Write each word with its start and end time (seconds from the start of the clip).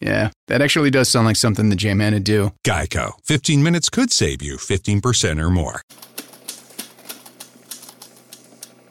yeah, 0.00 0.30
that 0.46 0.62
actually 0.62 0.90
does 0.90 1.08
sound 1.08 1.26
like 1.26 1.36
something 1.36 1.68
the 1.68 1.76
J-Man 1.76 2.14
would 2.14 2.24
do. 2.24 2.52
Geico. 2.64 3.12
15 3.24 3.62
minutes 3.62 3.88
could 3.88 4.12
save 4.12 4.42
you 4.42 4.56
15% 4.56 5.40
or 5.40 5.50
more. 5.50 5.82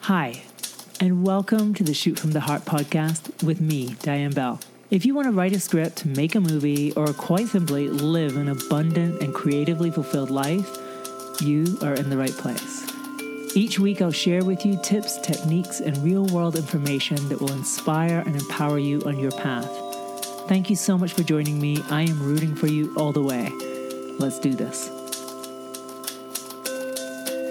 Hi, 0.01 0.43
and 0.99 1.25
welcome 1.25 1.73
to 1.73 1.83
the 1.83 1.93
Shoot 1.93 2.17
from 2.17 2.31
the 2.31 2.39
Heart 2.39 2.63
podcast 2.63 3.43
with 3.43 3.59
me, 3.59 3.95
Diane 4.01 4.31
Bell. 4.31 4.59
If 4.89 5.05
you 5.05 5.13
want 5.13 5.25
to 5.27 5.33
write 5.33 5.51
a 5.51 5.59
script, 5.59 6.05
make 6.05 6.33
a 6.35 6.39
movie, 6.39 6.93
or 6.93 7.07
quite 7.07 7.47
simply 7.47 7.89
live 7.89 8.37
an 8.37 8.47
abundant 8.47 9.21
and 9.21 9.33
creatively 9.33 9.91
fulfilled 9.91 10.29
life, 10.29 10.69
you 11.41 11.77
are 11.81 11.93
in 11.93 12.09
the 12.09 12.17
right 12.17 12.31
place. 12.31 12.89
Each 13.53 13.79
week, 13.79 14.01
I'll 14.01 14.11
share 14.11 14.45
with 14.45 14.65
you 14.65 14.79
tips, 14.81 15.17
techniques, 15.17 15.81
and 15.81 15.97
real 15.97 16.25
world 16.27 16.55
information 16.55 17.27
that 17.27 17.41
will 17.41 17.51
inspire 17.51 18.23
and 18.25 18.35
empower 18.35 18.79
you 18.79 19.01
on 19.01 19.19
your 19.19 19.31
path. 19.31 19.86
Thank 20.47 20.69
you 20.69 20.77
so 20.77 20.97
much 20.97 21.11
for 21.11 21.23
joining 21.23 21.59
me. 21.59 21.83
I 21.89 22.03
am 22.03 22.23
rooting 22.23 22.55
for 22.55 22.67
you 22.67 22.95
all 22.95 23.11
the 23.11 23.21
way. 23.21 23.49
Let's 24.17 24.39
do 24.39 24.53
this. 24.53 24.87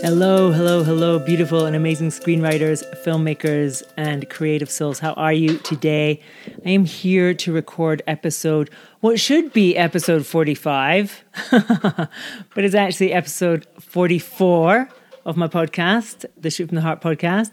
Hello, 0.02 0.50
hello, 0.50 0.82
hello, 0.82 1.18
beautiful 1.18 1.66
and 1.66 1.76
amazing 1.76 2.08
screenwriters, 2.08 2.82
filmmakers, 3.04 3.82
and 3.98 4.28
creative 4.30 4.70
souls. 4.70 4.98
How 4.98 5.12
are 5.12 5.32
you 5.32 5.58
today? 5.58 6.22
I 6.64 6.70
am 6.70 6.86
here 6.86 7.34
to 7.34 7.52
record 7.52 8.00
episode, 8.06 8.70
what 9.00 9.20
should 9.20 9.52
be 9.52 9.76
episode 9.76 10.24
45, 10.24 11.24
but 11.50 12.08
it's 12.56 12.74
actually 12.74 13.12
episode 13.12 13.66
44 13.78 14.88
of 15.26 15.36
my 15.36 15.48
podcast, 15.48 16.24
the 16.36 16.48
Shoot 16.50 16.68
from 16.68 16.76
the 16.76 16.82
Heart 16.82 17.02
podcast. 17.02 17.52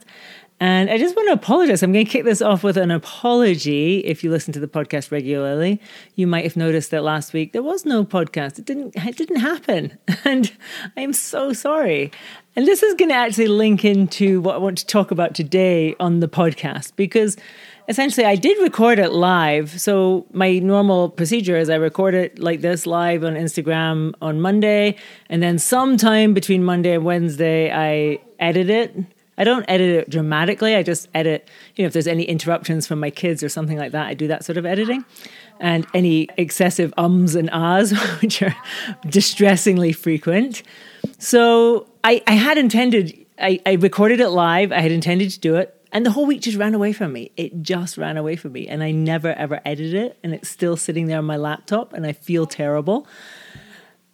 And 0.59 0.89
I 0.89 0.97
just 0.97 1.15
want 1.15 1.27
to 1.27 1.33
apologize. 1.33 1.83
I'm 1.83 1.91
going 1.91 2.05
to 2.05 2.11
kick 2.11 2.23
this 2.23 2.41
off 2.41 2.63
with 2.63 2.77
an 2.77 2.91
apology. 2.91 3.99
If 3.99 4.23
you 4.23 4.31
listen 4.31 4.53
to 4.53 4.59
the 4.59 4.67
podcast 4.67 5.11
regularly, 5.11 5.81
you 6.15 6.25
might 6.25 6.43
have 6.43 6.55
noticed 6.55 6.91
that 6.91 7.03
last 7.03 7.33
week 7.33 7.51
there 7.51 7.63
was 7.63 7.85
no 7.85 8.05
podcast. 8.05 8.59
It 8.59 8.65
didn't 8.65 8.95
it 8.95 9.17
didn't 9.17 9.41
happen. 9.41 9.97
And 10.25 10.53
I 10.95 11.01
am 11.01 11.11
so 11.11 11.51
sorry. 11.51 12.09
And 12.55 12.65
this 12.65 12.81
is 12.81 12.93
going 12.95 13.09
to 13.09 13.15
actually 13.15 13.47
link 13.47 13.83
into 13.83 14.39
what 14.39 14.55
I 14.55 14.57
want 14.57 14.77
to 14.77 14.85
talk 14.85 15.11
about 15.11 15.35
today 15.35 15.95
on 15.99 16.21
the 16.21 16.29
podcast 16.29 16.95
because 16.95 17.35
essentially 17.89 18.25
I 18.25 18.35
did 18.35 18.57
record 18.59 18.99
it 18.99 19.11
live. 19.11 19.81
So 19.81 20.25
my 20.31 20.59
normal 20.59 21.09
procedure 21.09 21.57
is 21.57 21.69
I 21.69 21.75
record 21.75 22.13
it 22.13 22.39
like 22.39 22.61
this 22.61 22.85
live 22.85 23.25
on 23.25 23.33
Instagram 23.33 24.13
on 24.21 24.39
Monday 24.39 24.95
and 25.29 25.43
then 25.43 25.59
sometime 25.59 26.33
between 26.33 26.63
Monday 26.63 26.93
and 26.93 27.03
Wednesday 27.03 27.69
I 27.73 28.19
edit 28.39 28.69
it 28.69 28.95
I 29.43 29.45
don't 29.45 29.65
edit 29.67 29.89
it 29.89 30.09
dramatically. 30.09 30.73
I 30.73 30.83
just 30.83 31.09
edit, 31.13 31.49
you 31.75 31.83
know, 31.83 31.87
if 31.87 31.91
there's 31.91 32.07
any 32.07 32.23
interruptions 32.23 32.87
from 32.87 33.01
my 33.01 33.09
kids 33.09 33.43
or 33.43 33.49
something 33.49 33.77
like 33.77 33.91
that, 33.91 34.07
I 34.07 34.13
do 34.13 34.25
that 34.29 34.45
sort 34.45 34.57
of 34.57 34.65
editing. 34.65 35.03
And 35.59 35.85
any 35.93 36.29
excessive 36.37 36.93
ums 36.97 37.35
and 37.35 37.49
ahs, 37.51 37.91
which 38.21 38.41
are 38.41 38.55
distressingly 39.09 39.91
frequent. 39.91 40.63
So 41.19 41.87
I, 42.05 42.23
I 42.25 42.35
had 42.35 42.57
intended, 42.57 43.25
I, 43.37 43.59
I 43.65 43.73
recorded 43.73 44.21
it 44.21 44.29
live. 44.29 44.71
I 44.71 44.79
had 44.79 44.93
intended 44.93 45.29
to 45.31 45.39
do 45.41 45.57
it. 45.57 45.77
And 45.91 46.05
the 46.05 46.11
whole 46.11 46.25
week 46.25 46.39
just 46.39 46.57
ran 46.57 46.73
away 46.73 46.93
from 46.93 47.11
me. 47.11 47.31
It 47.35 47.61
just 47.61 47.97
ran 47.97 48.15
away 48.15 48.37
from 48.37 48.53
me. 48.53 48.69
And 48.69 48.81
I 48.81 48.91
never 48.91 49.33
ever 49.33 49.59
edited 49.65 49.93
it. 49.93 50.17
And 50.23 50.33
it's 50.33 50.47
still 50.47 50.77
sitting 50.77 51.07
there 51.07 51.17
on 51.17 51.25
my 51.25 51.35
laptop. 51.35 51.91
And 51.91 52.07
I 52.07 52.13
feel 52.13 52.45
terrible. 52.45 53.07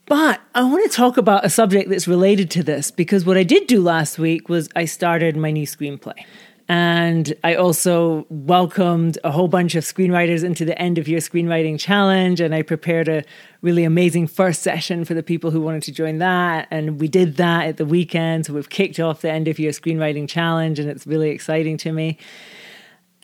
But 0.10 0.42
I 0.56 0.64
want 0.64 0.90
to 0.90 0.98
talk 0.98 1.18
about 1.18 1.46
a 1.46 1.52
subject 1.52 1.88
that's 1.88 2.08
related 2.08 2.50
to 2.52 2.64
this 2.64 2.90
because 2.90 3.26
what 3.26 3.38
I 3.38 3.44
did 3.44 3.68
do 3.68 3.80
last 3.80 4.18
week 4.18 4.50
was 4.50 4.68
I 4.76 4.86
started 4.86 5.38
my 5.38 5.52
new 5.52 5.68
screenplay. 5.68 6.26
And 6.68 7.32
I 7.44 7.54
also 7.54 8.26
welcomed 8.30 9.20
a 9.24 9.30
whole 9.30 9.48
bunch 9.48 9.76
of 9.76 9.84
screenwriters 9.84 10.44
into 10.44 10.66
the 10.66 10.80
end 10.82 10.98
of 10.98 11.08
year 11.08 11.20
screenwriting 11.20 11.80
challenge. 11.80 12.42
And 12.42 12.56
I 12.56 12.64
prepared 12.64 13.08
a 13.08 13.24
really 13.62 13.84
amazing 13.84 14.26
first 14.26 14.64
session 14.64 15.06
for 15.06 15.14
the 15.14 15.22
people 15.22 15.52
who 15.52 15.62
wanted 15.62 15.84
to 15.84 15.92
join 15.92 16.18
that. 16.18 16.68
And 16.72 17.00
we 17.00 17.08
did 17.08 17.38
that 17.38 17.68
at 17.68 17.78
the 17.78 17.86
weekend. 17.86 18.48
So 18.48 18.54
we've 18.54 18.70
kicked 18.70 19.00
off 19.00 19.22
the 19.22 19.32
end 19.32 19.48
of 19.48 19.60
year 19.60 19.72
screenwriting 19.72 20.28
challenge, 20.28 20.80
and 20.80 20.90
it's 20.90 21.06
really 21.06 21.30
exciting 21.30 21.78
to 21.78 21.92
me. 21.92 22.18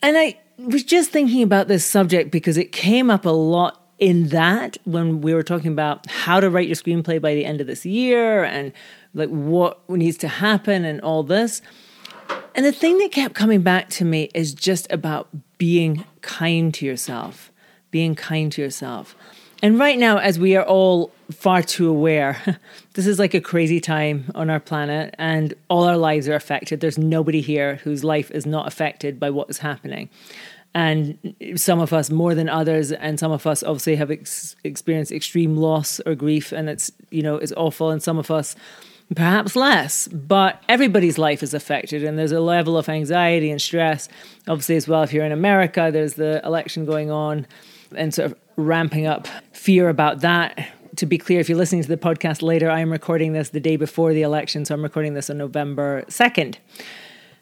And 0.00 0.16
I 0.16 0.38
was 0.56 0.84
just 0.84 1.10
thinking 1.10 1.42
about 1.42 1.66
this 1.66 1.84
subject 1.84 2.30
because 2.30 2.56
it 2.56 2.70
came 2.70 3.10
up 3.10 3.26
a 3.26 3.30
lot 3.30 3.85
in 3.98 4.28
that 4.28 4.76
when 4.84 5.20
we 5.20 5.32
were 5.32 5.42
talking 5.42 5.72
about 5.72 6.08
how 6.10 6.40
to 6.40 6.50
write 6.50 6.68
your 6.68 6.76
screenplay 6.76 7.20
by 7.20 7.34
the 7.34 7.44
end 7.44 7.60
of 7.60 7.66
this 7.66 7.86
year 7.86 8.44
and 8.44 8.72
like 9.14 9.30
what 9.30 9.88
needs 9.88 10.18
to 10.18 10.28
happen 10.28 10.84
and 10.84 11.00
all 11.00 11.22
this. 11.22 11.62
And 12.54 12.64
the 12.64 12.72
thing 12.72 12.98
that 12.98 13.12
kept 13.12 13.34
coming 13.34 13.62
back 13.62 13.88
to 13.90 14.04
me 14.04 14.30
is 14.34 14.54
just 14.54 14.90
about 14.92 15.28
being 15.58 16.04
kind 16.20 16.72
to 16.74 16.86
yourself, 16.86 17.50
being 17.90 18.14
kind 18.14 18.52
to 18.52 18.62
yourself. 18.62 19.16
And 19.62 19.78
right 19.78 19.98
now, 19.98 20.18
as 20.18 20.38
we 20.38 20.54
are 20.54 20.64
all 20.64 21.10
far 21.30 21.62
too 21.62 21.88
aware, 21.88 22.58
this 22.92 23.06
is 23.06 23.18
like 23.18 23.32
a 23.32 23.40
crazy 23.40 23.80
time 23.80 24.30
on 24.34 24.50
our 24.50 24.60
planet, 24.60 25.14
and 25.18 25.54
all 25.68 25.84
our 25.84 25.96
lives 25.96 26.28
are 26.28 26.34
affected. 26.34 26.80
There's 26.80 26.98
nobody 26.98 27.40
here 27.40 27.76
whose 27.76 28.04
life 28.04 28.30
is 28.30 28.44
not 28.44 28.66
affected 28.66 29.18
by 29.18 29.30
what 29.30 29.48
is 29.48 29.58
happening 29.58 30.10
and 30.76 31.34
some 31.56 31.80
of 31.80 31.94
us 31.94 32.10
more 32.10 32.34
than 32.34 32.50
others 32.50 32.92
and 32.92 33.18
some 33.18 33.32
of 33.32 33.46
us 33.46 33.62
obviously 33.62 33.96
have 33.96 34.10
ex- 34.10 34.54
experienced 34.62 35.10
extreme 35.10 35.56
loss 35.56 36.00
or 36.04 36.14
grief 36.14 36.52
and 36.52 36.68
it's 36.68 36.92
you 37.10 37.22
know 37.22 37.36
it's 37.36 37.52
awful 37.56 37.90
and 37.90 38.02
some 38.02 38.18
of 38.18 38.30
us 38.30 38.54
perhaps 39.14 39.56
less 39.56 40.06
but 40.08 40.62
everybody's 40.68 41.16
life 41.16 41.42
is 41.42 41.54
affected 41.54 42.04
and 42.04 42.18
there's 42.18 42.30
a 42.30 42.40
level 42.40 42.76
of 42.76 42.90
anxiety 42.90 43.50
and 43.50 43.62
stress. 43.62 44.08
Obviously 44.46 44.76
as 44.76 44.86
well 44.86 45.02
if 45.02 45.14
you're 45.14 45.24
in 45.24 45.32
america 45.32 45.88
there's 45.90 46.14
the 46.14 46.42
election 46.44 46.84
going 46.84 47.10
on 47.10 47.46
and 47.94 48.12
sort 48.12 48.30
of 48.30 48.38
ramping 48.56 49.06
up 49.06 49.26
fear 49.52 49.88
about 49.88 50.20
that. 50.20 50.72
To 50.96 51.06
be 51.06 51.18
clear 51.18 51.40
if 51.40 51.48
you're 51.48 51.58
listening 51.58 51.82
to 51.82 51.88
the 51.88 51.96
podcast 51.96 52.42
later 52.42 52.70
i 52.70 52.80
am 52.80 52.90
recording 52.90 53.32
this 53.32 53.48
the 53.50 53.60
day 53.60 53.76
before 53.76 54.12
the 54.12 54.22
election 54.22 54.64
so 54.64 54.74
i'm 54.74 54.82
recording 54.82 55.14
this 55.14 55.28
on 55.30 55.38
november 55.38 56.04
2nd 56.08 56.56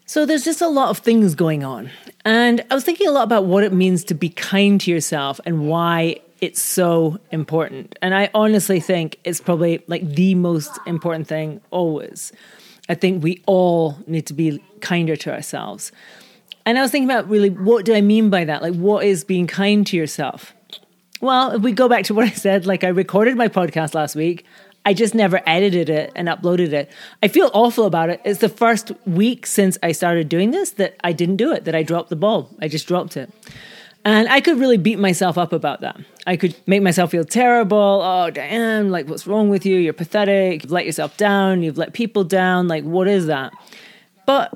so 0.06 0.26
there's 0.26 0.44
just 0.44 0.60
a 0.60 0.69
lot 0.69 0.91
of 0.91 0.98
things 0.98 1.34
going 1.34 1.65
on. 1.65 1.91
And 2.25 2.65
I 2.70 2.75
was 2.75 2.84
thinking 2.84 3.09
a 3.09 3.10
lot 3.10 3.25
about 3.25 3.47
what 3.47 3.65
it 3.65 3.72
means 3.72 4.04
to 4.04 4.15
be 4.15 4.28
kind 4.28 4.81
to 4.82 4.91
yourself 4.91 5.41
and 5.47 5.69
why 5.69 6.20
it's 6.41 6.60
so 6.60 7.19
important. 7.31 7.98
And 8.03 8.14
I 8.14 8.31
honestly 8.34 8.81
think 8.81 9.19
it's 9.25 9.41
probably 9.41 9.82
like 9.87 10.06
the 10.06 10.34
most 10.34 10.78
important 10.87 11.26
thing 11.26 11.60
always. 11.70 12.32
I 12.88 12.94
think 12.94 13.22
we 13.22 13.43
all 13.47 13.97
need 14.06 14.26
to 14.26 14.34
be 14.34 14.62
kinder 14.81 15.16
to 15.16 15.32
ourselves. 15.32 15.91
And 16.66 16.78
I 16.78 16.82
was 16.82 16.91
thinking 16.91 17.10
about 17.10 17.28
really 17.28 17.50
what 17.50 17.84
do 17.84 17.94
I 17.94 18.00
mean 18.00 18.31
by 18.31 18.44
that? 18.44 18.62
Like, 18.62 18.75
what 18.75 19.04
is 19.04 19.25
being 19.25 19.47
kind 19.47 19.87
to 19.87 19.97
yourself? 19.97 20.54
Well, 21.20 21.53
if 21.53 21.62
we 21.62 21.72
go 21.72 21.88
back 21.88 22.04
to 22.04 22.14
what 22.14 22.26
I 22.26 22.31
said, 22.31 22.66
like 22.66 22.84
I 22.84 22.88
recorded 22.88 23.37
my 23.37 23.48
podcast 23.48 23.94
last 23.94 24.14
week, 24.14 24.44
I 24.87 24.93
just 24.93 25.15
never 25.15 25.41
edited 25.47 25.89
it 25.89 26.12
and 26.15 26.28
uploaded 26.28 26.72
it. 26.72 26.91
I 27.22 27.28
feel 27.28 27.50
awful 27.55 27.87
about 27.87 28.11
it. 28.11 28.21
It's 28.25 28.41
the 28.41 28.49
first 28.49 28.93
week 29.06 29.47
since 29.47 29.78
I 29.83 29.93
started 29.93 30.28
doing 30.28 30.50
this 30.50 30.72
that 30.72 30.97
I 31.03 31.12
didn't 31.12 31.37
do 31.37 31.53
it, 31.53 31.65
that 31.65 31.75
I 31.75 31.83
dropped 31.83 32.11
the 32.11 32.17
ball. 32.17 32.50
I 32.61 32.69
just 32.69 32.87
dropped 32.87 33.17
it. 33.17 33.31
And 34.05 34.28
I 34.28 34.43
could 34.43 34.59
really 34.59 34.77
beat 34.77 34.99
myself 34.99 35.39
up 35.39 35.55
about 35.55 35.81
that. 35.81 35.99
I 36.27 36.37
could 36.37 36.55
make 36.67 36.83
myself 36.83 37.12
feel 37.12 37.25
terrible. 37.25 38.03
Oh, 38.05 38.28
damn, 38.31 38.91
like, 38.91 39.09
what's 39.09 39.27
wrong 39.27 39.49
with 39.49 39.65
you? 39.65 39.78
You're 39.78 39.94
pathetic. 39.94 40.62
You've 40.62 40.73
let 40.73 40.84
yourself 40.84 41.17
down. 41.17 41.62
You've 41.62 41.78
let 41.78 41.94
people 41.94 42.23
down. 42.23 42.69
Like, 42.69 42.84
what 42.84 43.08
is 43.08 43.26
that? 43.26 43.55
But 44.26 44.55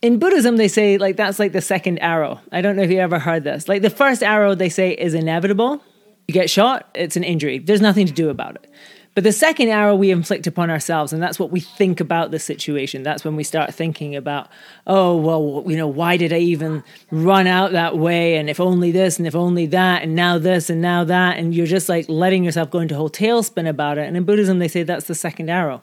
in 0.00 0.18
Buddhism, 0.18 0.56
they 0.56 0.68
say, 0.68 0.96
like, 0.96 1.16
that's 1.16 1.38
like 1.38 1.52
the 1.52 1.60
second 1.60 1.98
arrow. 1.98 2.40
I 2.50 2.62
don't 2.62 2.76
know 2.76 2.82
if 2.82 2.90
you 2.90 3.00
ever 3.00 3.18
heard 3.18 3.44
this. 3.44 3.68
Like, 3.68 3.82
the 3.82 3.90
first 3.90 4.22
arrow, 4.22 4.54
they 4.54 4.70
say, 4.70 4.92
is 4.92 5.12
inevitable. 5.12 5.82
You 6.26 6.32
get 6.32 6.48
shot, 6.48 6.88
it's 6.94 7.16
an 7.16 7.24
injury. 7.24 7.58
There's 7.58 7.82
nothing 7.82 8.06
to 8.06 8.12
do 8.12 8.30
about 8.30 8.54
it. 8.56 8.70
But 9.16 9.24
the 9.24 9.32
second 9.32 9.70
arrow 9.70 9.94
we 9.94 10.10
inflict 10.10 10.46
upon 10.46 10.68
ourselves, 10.68 11.10
and 11.10 11.22
that's 11.22 11.38
what 11.38 11.50
we 11.50 11.58
think 11.58 12.00
about 12.00 12.32
the 12.32 12.38
situation. 12.38 13.02
That's 13.02 13.24
when 13.24 13.34
we 13.34 13.44
start 13.44 13.72
thinking 13.72 14.14
about, 14.14 14.50
oh, 14.86 15.16
well, 15.16 15.64
you 15.66 15.74
know, 15.78 15.88
why 15.88 16.18
did 16.18 16.34
I 16.34 16.38
even 16.40 16.84
run 17.10 17.46
out 17.46 17.72
that 17.72 17.96
way? 17.96 18.36
And 18.36 18.50
if 18.50 18.60
only 18.60 18.90
this, 18.90 19.16
and 19.16 19.26
if 19.26 19.34
only 19.34 19.64
that, 19.68 20.02
and 20.02 20.14
now 20.14 20.36
this, 20.36 20.68
and 20.68 20.82
now 20.82 21.02
that. 21.04 21.38
And 21.38 21.54
you're 21.54 21.64
just 21.64 21.88
like 21.88 22.04
letting 22.10 22.44
yourself 22.44 22.70
go 22.70 22.80
into 22.80 22.94
a 22.94 22.98
whole 22.98 23.08
tailspin 23.08 23.66
about 23.66 23.96
it. 23.96 24.06
And 24.06 24.18
in 24.18 24.24
Buddhism, 24.24 24.58
they 24.58 24.68
say 24.68 24.82
that's 24.82 25.06
the 25.06 25.14
second 25.14 25.48
arrow. 25.48 25.80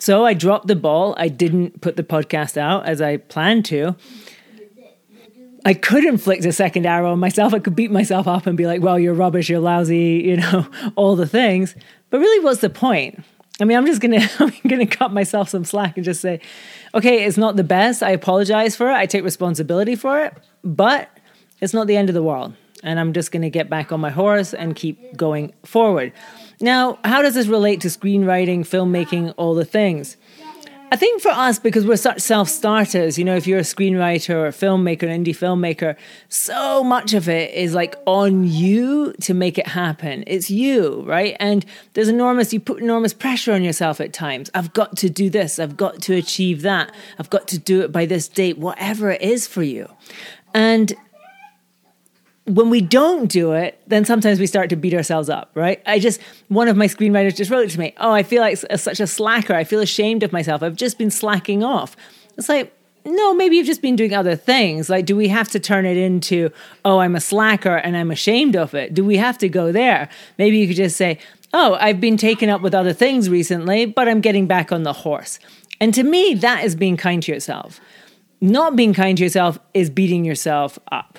So 0.00 0.26
I 0.26 0.34
dropped 0.34 0.66
the 0.66 0.74
ball. 0.74 1.14
I 1.16 1.28
didn't 1.28 1.80
put 1.80 1.94
the 1.94 2.02
podcast 2.02 2.56
out 2.56 2.86
as 2.86 3.00
I 3.00 3.18
planned 3.18 3.66
to. 3.66 3.94
I 5.64 5.74
could 5.74 6.04
inflict 6.04 6.44
a 6.44 6.52
second 6.52 6.86
arrow 6.86 7.12
on 7.12 7.20
myself. 7.20 7.54
I 7.54 7.58
could 7.58 7.74
beat 7.74 7.90
myself 7.90 8.26
up 8.28 8.46
and 8.46 8.56
be 8.56 8.66
like, 8.66 8.82
well, 8.82 8.98
you're 8.98 9.14
rubbish, 9.14 9.48
you're 9.48 9.60
lousy, 9.60 10.22
you 10.24 10.36
know, 10.36 10.66
all 10.96 11.16
the 11.16 11.26
things. 11.26 11.74
But 12.14 12.20
really, 12.20 12.44
what's 12.44 12.60
the 12.60 12.70
point? 12.70 13.24
I 13.60 13.64
mean, 13.64 13.76
I'm 13.76 13.86
just 13.86 14.00
gonna 14.00 14.20
I'm 14.38 14.52
gonna 14.68 14.86
cut 14.86 15.12
myself 15.12 15.48
some 15.48 15.64
slack 15.64 15.96
and 15.96 16.04
just 16.04 16.20
say, 16.20 16.40
okay, 16.94 17.24
it's 17.24 17.36
not 17.36 17.56
the 17.56 17.64
best. 17.64 18.04
I 18.04 18.10
apologize 18.10 18.76
for 18.76 18.88
it. 18.88 18.94
I 18.94 19.04
take 19.06 19.24
responsibility 19.24 19.96
for 19.96 20.20
it, 20.20 20.32
but 20.62 21.10
it's 21.60 21.74
not 21.74 21.88
the 21.88 21.96
end 21.96 22.08
of 22.08 22.14
the 22.14 22.22
world. 22.22 22.54
And 22.84 23.00
I'm 23.00 23.14
just 23.14 23.32
gonna 23.32 23.50
get 23.50 23.68
back 23.68 23.90
on 23.90 23.98
my 23.98 24.10
horse 24.10 24.54
and 24.54 24.76
keep 24.76 25.16
going 25.16 25.54
forward. 25.64 26.12
Now, 26.60 27.00
how 27.02 27.20
does 27.20 27.34
this 27.34 27.48
relate 27.48 27.80
to 27.80 27.88
screenwriting, 27.88 28.60
filmmaking, 28.60 29.34
all 29.36 29.56
the 29.56 29.64
things? 29.64 30.16
I 30.94 30.96
think 30.96 31.20
for 31.20 31.32
us, 31.32 31.58
because 31.58 31.84
we're 31.84 31.96
such 31.96 32.20
self 32.20 32.48
starters, 32.48 33.18
you 33.18 33.24
know, 33.24 33.34
if 33.34 33.48
you're 33.48 33.58
a 33.58 33.62
screenwriter 33.62 34.32
or 34.32 34.46
a 34.46 34.52
filmmaker, 34.52 35.02
an 35.02 35.24
indie 35.24 35.34
filmmaker, 35.34 35.96
so 36.28 36.84
much 36.84 37.14
of 37.14 37.28
it 37.28 37.52
is 37.52 37.74
like 37.74 37.96
on 38.06 38.44
you 38.44 39.12
to 39.22 39.34
make 39.34 39.58
it 39.58 39.66
happen. 39.66 40.22
It's 40.28 40.52
you, 40.52 41.02
right? 41.02 41.36
And 41.40 41.66
there's 41.94 42.06
enormous, 42.06 42.52
you 42.52 42.60
put 42.60 42.80
enormous 42.80 43.12
pressure 43.12 43.52
on 43.52 43.64
yourself 43.64 44.00
at 44.00 44.12
times. 44.12 44.52
I've 44.54 44.72
got 44.72 44.96
to 44.98 45.10
do 45.10 45.28
this. 45.28 45.58
I've 45.58 45.76
got 45.76 46.00
to 46.02 46.14
achieve 46.14 46.62
that. 46.62 46.94
I've 47.18 47.28
got 47.28 47.48
to 47.48 47.58
do 47.58 47.80
it 47.80 47.90
by 47.90 48.06
this 48.06 48.28
date, 48.28 48.58
whatever 48.58 49.10
it 49.10 49.20
is 49.20 49.48
for 49.48 49.64
you. 49.64 49.90
And 50.54 50.94
when 52.46 52.68
we 52.68 52.82
don't 52.82 53.30
do 53.30 53.52
it, 53.52 53.80
then 53.86 54.04
sometimes 54.04 54.38
we 54.38 54.46
start 54.46 54.68
to 54.70 54.76
beat 54.76 54.92
ourselves 54.92 55.30
up, 55.30 55.50
right? 55.54 55.82
I 55.86 55.98
just, 55.98 56.20
one 56.48 56.68
of 56.68 56.76
my 56.76 56.86
screenwriters 56.86 57.36
just 57.36 57.50
wrote 57.50 57.66
it 57.66 57.70
to 57.70 57.78
me, 57.78 57.94
Oh, 57.98 58.12
I 58.12 58.22
feel 58.22 58.42
like 58.42 58.58
such 58.58 59.00
a 59.00 59.06
slacker. 59.06 59.54
I 59.54 59.64
feel 59.64 59.80
ashamed 59.80 60.22
of 60.22 60.32
myself. 60.32 60.62
I've 60.62 60.76
just 60.76 60.98
been 60.98 61.10
slacking 61.10 61.64
off. 61.64 61.96
It's 62.36 62.48
like, 62.48 62.76
no, 63.06 63.34
maybe 63.34 63.56
you've 63.56 63.66
just 63.66 63.82
been 63.82 63.96
doing 63.96 64.14
other 64.14 64.36
things. 64.36 64.88
Like, 64.88 65.06
do 65.06 65.16
we 65.16 65.28
have 65.28 65.48
to 65.50 65.60
turn 65.60 65.84
it 65.84 65.96
into, 65.96 66.50
oh, 66.84 66.98
I'm 66.98 67.14
a 67.14 67.20
slacker 67.20 67.76
and 67.76 67.96
I'm 67.96 68.10
ashamed 68.10 68.56
of 68.56 68.74
it? 68.74 68.94
Do 68.94 69.04
we 69.04 69.16
have 69.16 69.38
to 69.38 69.48
go 69.48 69.72
there? 69.72 70.08
Maybe 70.38 70.58
you 70.58 70.66
could 70.66 70.76
just 70.76 70.96
say, 70.96 71.18
oh, 71.52 71.76
I've 71.80 72.00
been 72.00 72.16
taken 72.16 72.48
up 72.48 72.62
with 72.62 72.74
other 72.74 72.92
things 72.92 73.28
recently, 73.28 73.86
but 73.86 74.08
I'm 74.08 74.20
getting 74.20 74.46
back 74.46 74.72
on 74.72 74.82
the 74.82 74.92
horse. 74.92 75.38
And 75.80 75.92
to 75.94 76.02
me, 76.02 76.34
that 76.34 76.64
is 76.64 76.74
being 76.74 76.96
kind 76.96 77.22
to 77.24 77.32
yourself. 77.32 77.78
Not 78.40 78.74
being 78.74 78.94
kind 78.94 79.16
to 79.18 79.24
yourself 79.24 79.58
is 79.74 79.90
beating 79.90 80.24
yourself 80.24 80.78
up 80.90 81.18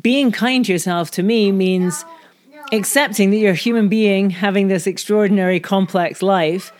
being 0.00 0.32
kind 0.32 0.64
to 0.64 0.72
yourself 0.72 1.10
to 1.12 1.22
me 1.22 1.52
means 1.52 2.04
accepting 2.72 3.30
that 3.30 3.36
you're 3.36 3.52
a 3.52 3.56
human 3.56 3.88
being 3.88 4.30
having 4.30 4.68
this 4.68 4.86
extraordinary 4.86 5.60
complex 5.60 6.22
life 6.22 6.72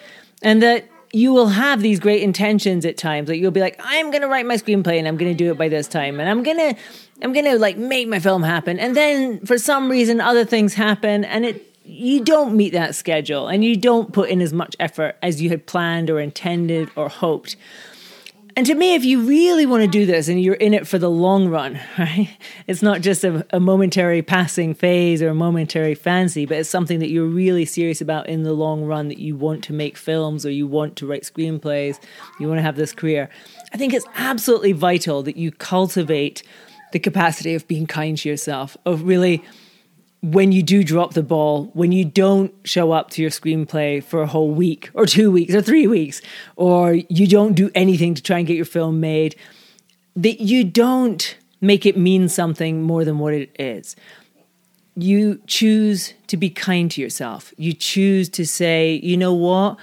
and 0.43 0.63
that 0.63 0.89
you 1.13 1.33
will 1.33 1.47
have 1.47 1.81
these 1.81 2.01
great 2.01 2.23
intentions 2.23 2.85
at 2.85 2.97
times. 2.97 3.29
Like 3.29 3.39
you'll 3.39 3.53
be 3.53 3.61
like 3.61 3.81
i'm 3.83 4.11
going 4.11 4.23
to 4.23 4.29
write 4.29 4.47
my 4.47 4.57
screenplay 4.57 4.99
and 4.99 5.07
i'm 5.07 5.17
going 5.17 5.31
to 5.31 5.37
do 5.37 5.51
it 5.51 5.59
by 5.59 5.69
this 5.69 5.87
time 5.87 6.19
and 6.19 6.29
i'm 6.29 6.43
going 6.43 6.57
to 6.57 6.75
i'm 7.23 7.33
going 7.33 7.45
to 7.45 7.59
like 7.59 7.77
make 7.77 8.09
my 8.09 8.19
film 8.19 8.43
happen. 8.43 8.79
And 8.79 8.97
then 8.97 9.45
for 9.47 9.59
some 9.59 9.91
reason 9.91 10.21
other 10.21 10.45
things 10.45 10.75
happen 10.75 11.25
and 11.25 11.45
it 11.45 11.71
you 11.87 12.25
don't 12.25 12.57
meet 12.57 12.73
that 12.73 12.95
schedule 12.95 13.47
and 13.47 13.63
you 13.63 13.77
don't 13.77 14.13
put 14.13 14.31
in 14.31 14.41
as 14.41 14.55
much 14.55 14.75
effort 14.81 15.17
as 15.23 15.43
you 15.43 15.51
had 15.51 15.67
planned 15.67 16.09
or 16.09 16.19
intended 16.19 16.91
or 16.97 17.11
hoped 17.11 17.57
and 18.57 18.67
to 18.67 18.75
me, 18.75 18.95
if 18.95 19.05
you 19.05 19.27
really 19.27 19.67
want 19.67 19.83
to 19.83 19.89
do 19.89 20.07
this 20.07 20.29
and 20.29 20.41
you're 20.41 20.55
in 20.55 20.75
it 20.75 20.87
for 20.87 20.99
the 20.99 21.11
long 21.11 21.49
run, 21.49 21.81
right? 21.99 22.29
It's 22.67 22.83
not 22.83 23.01
just 23.01 23.25
a, 23.25 23.45
a, 23.51 23.59
momentary 23.59 24.23
passing 24.23 24.75
phase 24.75 25.23
or 25.23 25.29
a 25.29 25.35
momentary 25.35 25.95
fancy, 25.95 26.47
but 26.47 26.59
it's 26.59 26.69
something 26.69 27.01
that 27.01 27.11
you're 27.11 27.27
really 27.27 27.65
serious 27.65 28.01
about 28.01 28.29
in 28.29 28.45
the 28.45 28.53
long 28.53 28.85
run 28.85 29.09
that 29.09 29.19
you 29.19 29.35
want 29.37 29.65
to 29.65 29.73
make 29.73 29.97
films 29.97 30.47
or 30.47 30.51
you 30.51 30.67
want 30.67 30.97
to 30.97 31.07
write 31.07 31.23
screenplays, 31.23 31.99
you 32.39 32.47
want 32.47 32.59
to 32.59 32.63
have 32.63 32.77
this 32.77 32.93
career. 32.93 33.29
I 33.73 33.77
think 33.77 33.93
it's 33.93 34.07
absolutely 34.15 34.73
vital 34.73 35.23
that 35.25 35.37
you 35.37 35.51
cultivate 35.51 36.43
the 36.93 37.01
capacity 37.01 37.55
of 37.55 37.67
being 37.67 37.89
kind 37.89 38.17
to 38.19 38.29
yourself, 38.29 38.77
of 38.87 39.03
really 39.03 39.43
when 40.25 40.53
you 40.53 40.63
do 40.63 40.83
drop 40.83 41.13
the 41.13 41.23
ball, 41.23 41.71
when 41.75 41.93
you 41.93 42.03
don't 42.03 42.55
show 42.65 42.93
up 42.93 43.11
to 43.11 43.21
your 43.21 43.31
screenplay 43.31 44.03
for 44.03 44.23
a 44.23 44.27
whole 44.27 44.51
week 44.51 44.91
or 44.95 45.05
two 45.05 45.31
weeks 45.31 45.55
or 45.55 45.61
three 45.61 45.87
weeks, 45.87 46.23
or 46.57 46.95
you 46.95 47.27
don't 47.27 47.53
do 47.53 47.71
anything 47.75 48.15
to 48.15 48.23
try 48.23 48.39
and 48.39 48.47
get 48.47 48.57
your 48.57 48.65
film 48.65 49.01
made, 49.01 49.37
that 50.17 50.41
you 50.41 50.65
don't 50.65 51.37
make 51.61 51.85
it 51.85 51.99
mean 51.99 52.31
something 52.31 52.83
more 52.83 53.05
than 53.05 53.19
what 53.19 53.35
it 53.35 53.55
is. 53.59 53.97
You 54.97 55.43
choose 55.47 56.15
to 56.29 56.39
be 56.39 56.49
kind 56.49 56.91
to 56.93 57.03
yourself. 57.03 57.53
You 57.59 57.75
choose 57.75 58.31
to 58.31 58.47
say, 58.47 59.01
you 59.03 59.19
know 59.19 59.35
what? 59.35 59.77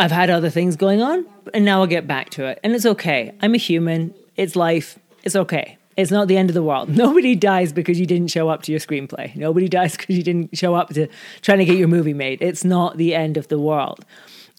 I've 0.00 0.10
had 0.10 0.28
other 0.28 0.50
things 0.50 0.74
going 0.74 1.02
on, 1.02 1.24
and 1.54 1.64
now 1.64 1.80
I'll 1.80 1.86
get 1.86 2.08
back 2.08 2.30
to 2.30 2.46
it. 2.46 2.58
And 2.64 2.74
it's 2.74 2.86
okay. 2.86 3.32
I'm 3.42 3.54
a 3.54 3.58
human. 3.58 4.12
It's 4.34 4.56
life. 4.56 4.98
It's 5.22 5.36
okay. 5.36 5.76
It's 6.00 6.10
not 6.10 6.28
the 6.28 6.36
end 6.36 6.50
of 6.50 6.54
the 6.54 6.62
world. 6.62 6.88
Nobody 6.96 7.34
dies 7.34 7.72
because 7.72 8.00
you 8.00 8.06
didn't 8.06 8.28
show 8.28 8.48
up 8.48 8.62
to 8.62 8.72
your 8.72 8.80
screenplay. 8.80 9.34
Nobody 9.36 9.68
dies 9.78 9.96
because 9.96 10.16
you 10.16 10.22
didn't 10.22 10.56
show 10.56 10.74
up 10.74 10.88
to 10.94 11.08
trying 11.42 11.58
to 11.58 11.64
get 11.64 11.76
your 11.76 11.88
movie 11.88 12.14
made. 12.14 12.40
It's 12.42 12.64
not 12.64 12.96
the 12.96 13.14
end 13.14 13.36
of 13.36 13.48
the 13.48 13.58
world. 13.58 14.04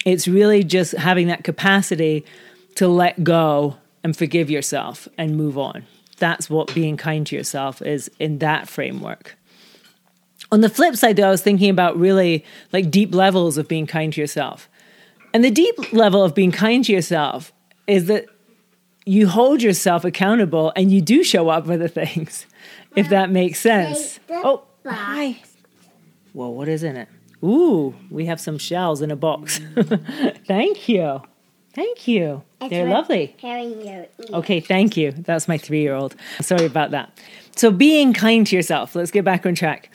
It's 0.05 0.27
really 0.27 0.63
just 0.63 0.93
having 0.93 1.27
that 1.27 1.43
capacity 1.43 2.25
to 2.75 2.87
let 2.87 3.23
go 3.23 3.77
and 4.03 4.15
forgive 4.15 4.49
yourself 4.49 5.07
and 5.17 5.35
move 5.37 5.57
on. 5.57 5.85
That's 6.17 6.49
what 6.49 6.73
being 6.73 6.97
kind 6.97 7.25
to 7.27 7.35
yourself 7.35 7.81
is 7.81 8.09
in 8.19 8.39
that 8.39 8.67
framework. 8.67 9.37
On 10.51 10.61
the 10.61 10.69
flip 10.69 10.95
side, 10.95 11.15
though, 11.15 11.27
I 11.27 11.31
was 11.31 11.41
thinking 11.41 11.69
about 11.69 11.97
really 11.97 12.43
like 12.73 12.91
deep 12.91 13.13
levels 13.15 13.57
of 13.57 13.67
being 13.67 13.87
kind 13.87 14.11
to 14.13 14.21
yourself. 14.21 14.69
And 15.33 15.43
the 15.43 15.51
deep 15.51 15.93
level 15.93 16.23
of 16.23 16.35
being 16.35 16.51
kind 16.51 16.83
to 16.85 16.91
yourself 16.91 17.53
is 17.87 18.05
that 18.05 18.25
you 19.05 19.27
hold 19.27 19.61
yourself 19.61 20.05
accountable 20.05 20.71
and 20.75 20.91
you 20.91 21.01
do 21.01 21.23
show 21.23 21.49
up 21.49 21.65
for 21.65 21.77
the 21.77 21.87
things, 21.89 22.45
if 22.95 23.09
that 23.09 23.29
makes 23.29 23.59
sense. 23.59 24.19
Oh, 24.29 24.63
hi. 24.85 25.41
Whoa, 26.33 26.49
what 26.49 26.67
is 26.67 26.83
in 26.83 26.95
it? 26.95 27.09
Ooh, 27.43 27.95
we 28.09 28.25
have 28.27 28.39
some 28.39 28.57
shells 28.57 29.01
in 29.01 29.11
a 29.11 29.15
box. 29.15 29.59
thank 30.47 30.87
you. 30.87 31.21
Thank 31.73 32.07
you. 32.07 32.43
They're 32.69 32.85
lovely. 32.85 33.35
Okay, 34.31 34.59
thank 34.59 34.97
you. 34.97 35.11
That's 35.11 35.47
my 35.47 35.57
three 35.57 35.81
year 35.81 35.95
old. 35.95 36.15
Sorry 36.41 36.65
about 36.65 36.91
that. 36.91 37.17
So, 37.55 37.71
being 37.71 38.13
kind 38.13 38.45
to 38.47 38.55
yourself, 38.55 38.95
let's 38.95 39.09
get 39.11 39.25
back 39.25 39.45
on 39.45 39.55
track 39.55 39.89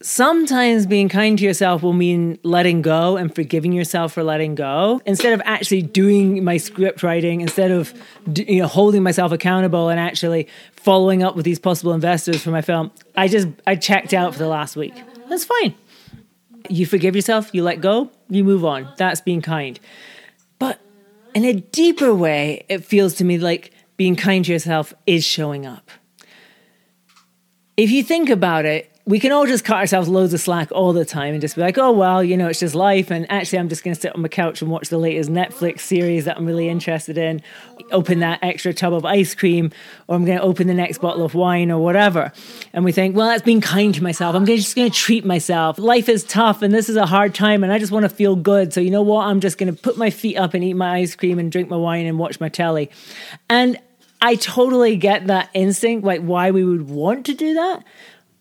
sometimes 0.00 0.86
being 0.86 1.08
kind 1.08 1.38
to 1.38 1.44
yourself 1.44 1.82
will 1.82 1.92
mean 1.92 2.38
letting 2.42 2.82
go 2.82 3.16
and 3.16 3.34
forgiving 3.34 3.72
yourself 3.72 4.12
for 4.12 4.22
letting 4.22 4.54
go. 4.54 5.00
Instead 5.04 5.32
of 5.32 5.42
actually 5.44 5.82
doing 5.82 6.44
my 6.44 6.56
script 6.56 7.02
writing 7.02 7.40
instead 7.40 7.70
of 7.70 7.92
you 8.34 8.62
know 8.62 8.68
holding 8.68 9.02
myself 9.02 9.32
accountable 9.32 9.88
and 9.88 9.98
actually 9.98 10.48
following 10.72 11.22
up 11.22 11.34
with 11.34 11.44
these 11.44 11.58
possible 11.58 11.92
investors 11.92 12.42
for 12.42 12.50
my 12.50 12.62
film 12.62 12.90
i 13.16 13.26
just 13.28 13.48
i 13.66 13.74
checked 13.74 14.14
out 14.14 14.32
for 14.32 14.38
the 14.38 14.48
last 14.48 14.76
week. 14.76 14.94
That's 15.28 15.44
fine. 15.44 15.74
You 16.68 16.86
forgive 16.86 17.16
yourself 17.16 17.50
you 17.52 17.62
let 17.62 17.80
go 17.80 18.10
you 18.28 18.44
move 18.44 18.64
on. 18.64 18.92
That's 18.96 19.20
being 19.20 19.42
kind. 19.42 19.80
But 20.58 20.80
in 21.34 21.44
a 21.44 21.54
deeper 21.54 22.14
way 22.14 22.64
it 22.68 22.84
feels 22.84 23.14
to 23.14 23.24
me 23.24 23.38
like 23.38 23.72
being 23.96 24.14
kind 24.14 24.44
to 24.44 24.52
yourself 24.52 24.94
is 25.06 25.24
showing 25.24 25.66
up. 25.66 25.90
If 27.76 27.90
you 27.90 28.02
think 28.02 28.28
about 28.28 28.64
it 28.64 28.90
we 29.08 29.18
can 29.18 29.32
all 29.32 29.46
just 29.46 29.64
cut 29.64 29.78
ourselves 29.78 30.06
loads 30.06 30.34
of 30.34 30.40
slack 30.40 30.70
all 30.70 30.92
the 30.92 31.02
time 31.02 31.32
and 31.32 31.40
just 31.40 31.56
be 31.56 31.62
like, 31.62 31.78
oh, 31.78 31.90
well, 31.90 32.22
you 32.22 32.36
know, 32.36 32.46
it's 32.46 32.60
just 32.60 32.74
life. 32.74 33.10
And 33.10 33.24
actually, 33.32 33.58
I'm 33.58 33.70
just 33.70 33.82
going 33.82 33.94
to 33.94 34.00
sit 34.00 34.14
on 34.14 34.20
my 34.20 34.28
couch 34.28 34.60
and 34.60 34.70
watch 34.70 34.90
the 34.90 34.98
latest 34.98 35.30
Netflix 35.30 35.80
series 35.80 36.26
that 36.26 36.36
I'm 36.36 36.44
really 36.44 36.68
interested 36.68 37.16
in, 37.16 37.40
open 37.90 38.18
that 38.18 38.40
extra 38.42 38.74
tub 38.74 38.92
of 38.92 39.06
ice 39.06 39.34
cream, 39.34 39.72
or 40.08 40.16
I'm 40.16 40.26
going 40.26 40.36
to 40.36 40.44
open 40.44 40.66
the 40.66 40.74
next 40.74 40.98
bottle 40.98 41.24
of 41.24 41.32
wine 41.32 41.70
or 41.70 41.82
whatever. 41.82 42.32
And 42.74 42.84
we 42.84 42.92
think, 42.92 43.16
well, 43.16 43.28
that's 43.28 43.42
being 43.42 43.62
kind 43.62 43.94
to 43.94 44.02
myself. 44.02 44.36
I'm 44.36 44.44
just 44.44 44.76
going 44.76 44.90
to 44.90 44.94
treat 44.94 45.24
myself. 45.24 45.78
Life 45.78 46.10
is 46.10 46.22
tough 46.24 46.60
and 46.60 46.74
this 46.74 46.90
is 46.90 46.96
a 46.96 47.06
hard 47.06 47.34
time 47.34 47.64
and 47.64 47.72
I 47.72 47.78
just 47.78 47.90
want 47.90 48.02
to 48.02 48.10
feel 48.10 48.36
good. 48.36 48.74
So, 48.74 48.82
you 48.82 48.90
know 48.90 49.00
what? 49.00 49.26
I'm 49.26 49.40
just 49.40 49.56
going 49.56 49.74
to 49.74 49.82
put 49.82 49.96
my 49.96 50.10
feet 50.10 50.36
up 50.36 50.52
and 50.52 50.62
eat 50.62 50.74
my 50.74 50.96
ice 50.98 51.16
cream 51.16 51.38
and 51.38 51.50
drink 51.50 51.70
my 51.70 51.78
wine 51.78 52.04
and 52.04 52.18
watch 52.18 52.40
my 52.40 52.50
telly. 52.50 52.90
And 53.48 53.78
I 54.20 54.34
totally 54.34 54.96
get 54.96 55.28
that 55.28 55.48
instinct, 55.54 56.04
like 56.04 56.20
why 56.20 56.50
we 56.50 56.62
would 56.62 56.90
want 56.90 57.24
to 57.26 57.32
do 57.32 57.54
that 57.54 57.84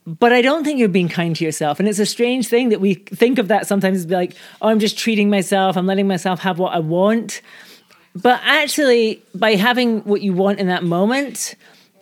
but 0.07 0.31
I 0.31 0.41
don't 0.41 0.63
think 0.63 0.79
you're 0.79 0.87
being 0.87 1.09
kind 1.09 1.35
to 1.35 1.43
yourself. 1.43 1.79
And 1.79 1.87
it's 1.87 1.99
a 1.99 2.05
strange 2.05 2.47
thing 2.47 2.69
that 2.69 2.79
we 2.79 2.93
think 2.93 3.39
of 3.39 3.49
that 3.49 3.67
sometimes 3.67 3.97
as 3.97 4.05
like, 4.07 4.35
oh, 4.61 4.69
I'm 4.69 4.79
just 4.79 4.97
treating 4.97 5.29
myself, 5.29 5.75
I'm 5.75 5.85
letting 5.85 6.07
myself 6.07 6.39
have 6.39 6.59
what 6.59 6.73
I 6.73 6.79
want. 6.79 7.41
But 8.15 8.39
actually, 8.43 9.21
by 9.35 9.55
having 9.55 9.99
what 10.05 10.21
you 10.21 10.31
want 10.31 10.59
in 10.59 10.67
that 10.67 10.83
moment, 10.83 11.55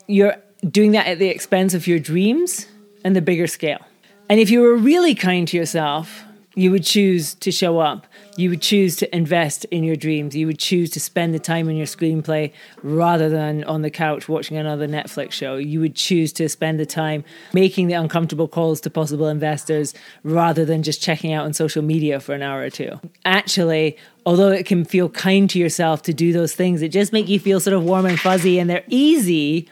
you're 0.05 0.35
doing 0.69 0.91
that 0.91 1.07
at 1.07 1.17
the 1.17 1.29
expense 1.29 1.74
of 1.74 1.88
your 1.88 1.97
dreams 1.97 2.67
and 3.03 3.15
the 3.15 3.24
bigger 3.24 3.47
scale. 3.47 3.83
And 4.29 4.39
if 4.39 4.51
you 4.51 4.62
were 4.62 4.75
really 4.75 5.15
kind 5.15 5.47
to 5.47 5.57
yourself, 5.57 6.24
you 6.55 6.71
would 6.71 6.83
choose 6.83 7.33
to 7.35 7.51
show 7.51 7.79
up 7.79 8.07
you 8.38 8.50
would 8.50 8.62
choose 8.62 8.97
to 8.97 9.15
invest 9.15 9.65
in 9.65 9.83
your 9.83 9.95
dreams. 9.95 10.35
You 10.35 10.47
would 10.47 10.59
choose 10.59 10.89
to 10.91 11.00
spend 11.00 11.33
the 11.33 11.39
time 11.39 11.69
in 11.69 11.77
your 11.77 11.85
screenplay 11.85 12.51
rather 12.83 13.29
than 13.29 13.63
on 13.63 13.81
the 13.81 13.89
couch 13.89 14.27
watching 14.27 14.57
another 14.57 14.88
Netflix 14.88 15.31
show. 15.31 15.55
You 15.55 15.79
would 15.79 15.95
choose 15.95 16.33
to 16.33 16.50
spend 16.50 16.79
the 16.79 16.85
time 16.85 17.24
making 17.53 17.88
the 17.88 17.93
uncomfortable 17.93 18.47
calls 18.47 18.81
to 18.81 18.89
possible 18.89 19.27
investors 19.27 19.93
rather 20.24 20.65
than 20.65 20.83
just 20.83 21.01
checking 21.01 21.31
out 21.31 21.45
on 21.45 21.53
social 21.53 21.81
media 21.81 22.19
for 22.19 22.35
an 22.35 22.41
hour 22.41 22.62
or 22.62 22.69
two. 22.69 23.00
Actually, 23.24 23.97
although 24.25 24.50
it 24.50 24.65
can 24.65 24.83
feel 24.83 25.07
kind 25.07 25.50
to 25.51 25.59
yourself 25.59 26.01
to 26.03 26.13
do 26.13 26.33
those 26.33 26.53
things, 26.53 26.81
it 26.81 26.89
just 26.89 27.13
make 27.13 27.29
you 27.29 27.39
feel 27.39 27.59
sort 27.59 27.74
of 27.74 27.83
warm 27.83 28.05
and 28.05 28.19
fuzzy 28.19 28.59
and 28.59 28.69
they're 28.69 28.83
easy 28.89 29.69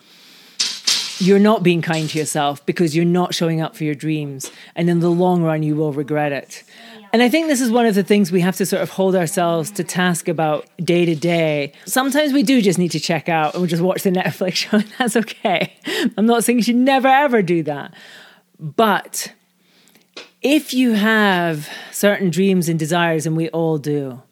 you're 1.23 1.39
not 1.39 1.63
being 1.63 1.81
kind 1.81 2.09
to 2.09 2.19
yourself 2.19 2.65
because 2.65 2.95
you're 2.95 3.05
not 3.05 3.33
showing 3.33 3.61
up 3.61 3.75
for 3.75 3.83
your 3.83 3.95
dreams. 3.95 4.51
And 4.75 4.89
in 4.89 4.99
the 4.99 5.09
long 5.09 5.43
run, 5.43 5.63
you 5.63 5.75
will 5.75 5.93
regret 5.93 6.31
it. 6.31 6.63
And 7.13 7.21
I 7.21 7.29
think 7.29 7.47
this 7.47 7.61
is 7.61 7.69
one 7.69 7.85
of 7.85 7.93
the 7.93 8.03
things 8.03 8.31
we 8.31 8.41
have 8.41 8.55
to 8.57 8.65
sort 8.65 8.81
of 8.81 8.89
hold 8.89 9.15
ourselves 9.15 9.69
to 9.71 9.83
task 9.83 10.27
about 10.27 10.67
day 10.77 11.05
to 11.05 11.15
day. 11.15 11.73
Sometimes 11.85 12.33
we 12.33 12.41
do 12.41 12.59
just 12.61 12.79
need 12.79 12.91
to 12.91 12.99
check 12.99 13.29
out 13.29 13.53
and 13.53 13.61
we 13.61 13.67
just 13.67 13.83
watch 13.83 14.01
the 14.01 14.09
Netflix 14.09 14.53
show, 14.55 14.77
and 14.77 14.91
that's 14.97 15.15
okay. 15.15 15.73
I'm 16.17 16.25
not 16.25 16.43
saying 16.43 16.57
you 16.57 16.63
should 16.63 16.75
never 16.75 17.07
ever 17.07 17.43
do 17.43 17.61
that. 17.63 17.93
But 18.59 19.31
if 20.41 20.73
you 20.73 20.93
have 20.93 21.69
certain 21.91 22.31
dreams 22.31 22.67
and 22.67 22.79
desires, 22.79 23.27
and 23.27 23.37
we 23.37 23.47
all 23.49 23.77
do, 23.77 24.23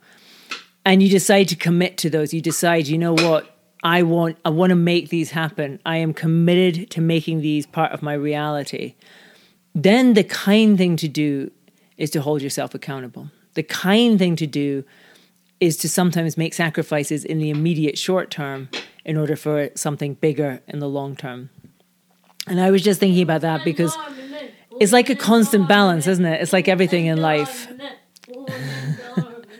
and 0.83 1.03
you 1.03 1.09
decide 1.09 1.49
to 1.49 1.55
commit 1.55 1.97
to 1.99 2.09
those, 2.09 2.33
you 2.33 2.41
decide, 2.41 2.87
you 2.87 2.97
know 2.97 3.13
what, 3.13 3.55
I 3.83 4.03
want 4.03 4.37
I 4.45 4.49
want 4.49 4.69
to 4.69 4.75
make 4.75 5.09
these 5.09 5.31
happen. 5.31 5.79
I 5.85 5.97
am 5.97 6.13
committed 6.13 6.89
to 6.91 7.01
making 7.01 7.41
these 7.41 7.65
part 7.65 7.91
of 7.91 8.01
my 8.01 8.13
reality. 8.13 8.95
Then 9.73 10.13
the 10.13 10.23
kind 10.23 10.77
thing 10.77 10.95
to 10.97 11.07
do 11.07 11.51
is 11.97 12.09
to 12.11 12.21
hold 12.21 12.41
yourself 12.41 12.75
accountable. 12.75 13.29
The 13.53 13.63
kind 13.63 14.19
thing 14.19 14.35
to 14.37 14.47
do 14.47 14.83
is 15.59 15.77
to 15.77 15.89
sometimes 15.89 16.37
make 16.37 16.53
sacrifices 16.53 17.23
in 17.23 17.39
the 17.39 17.49
immediate 17.49 17.97
short 17.97 18.31
term 18.31 18.69
in 19.05 19.17
order 19.17 19.35
for 19.35 19.69
something 19.75 20.15
bigger 20.15 20.61
in 20.67 20.79
the 20.79 20.89
long 20.89 21.15
term. 21.15 21.49
And 22.47 22.59
I 22.59 22.71
was 22.71 22.81
just 22.81 22.99
thinking 22.99 23.21
about 23.21 23.41
that 23.41 23.63
because 23.63 23.95
it's 24.79 24.91
like 24.91 25.09
a 25.09 25.15
constant 25.15 25.67
balance, 25.67 26.07
isn't 26.07 26.25
it? 26.25 26.41
It's 26.41 26.53
like 26.53 26.67
everything 26.67 27.05
in 27.05 27.21
life. 27.21 27.67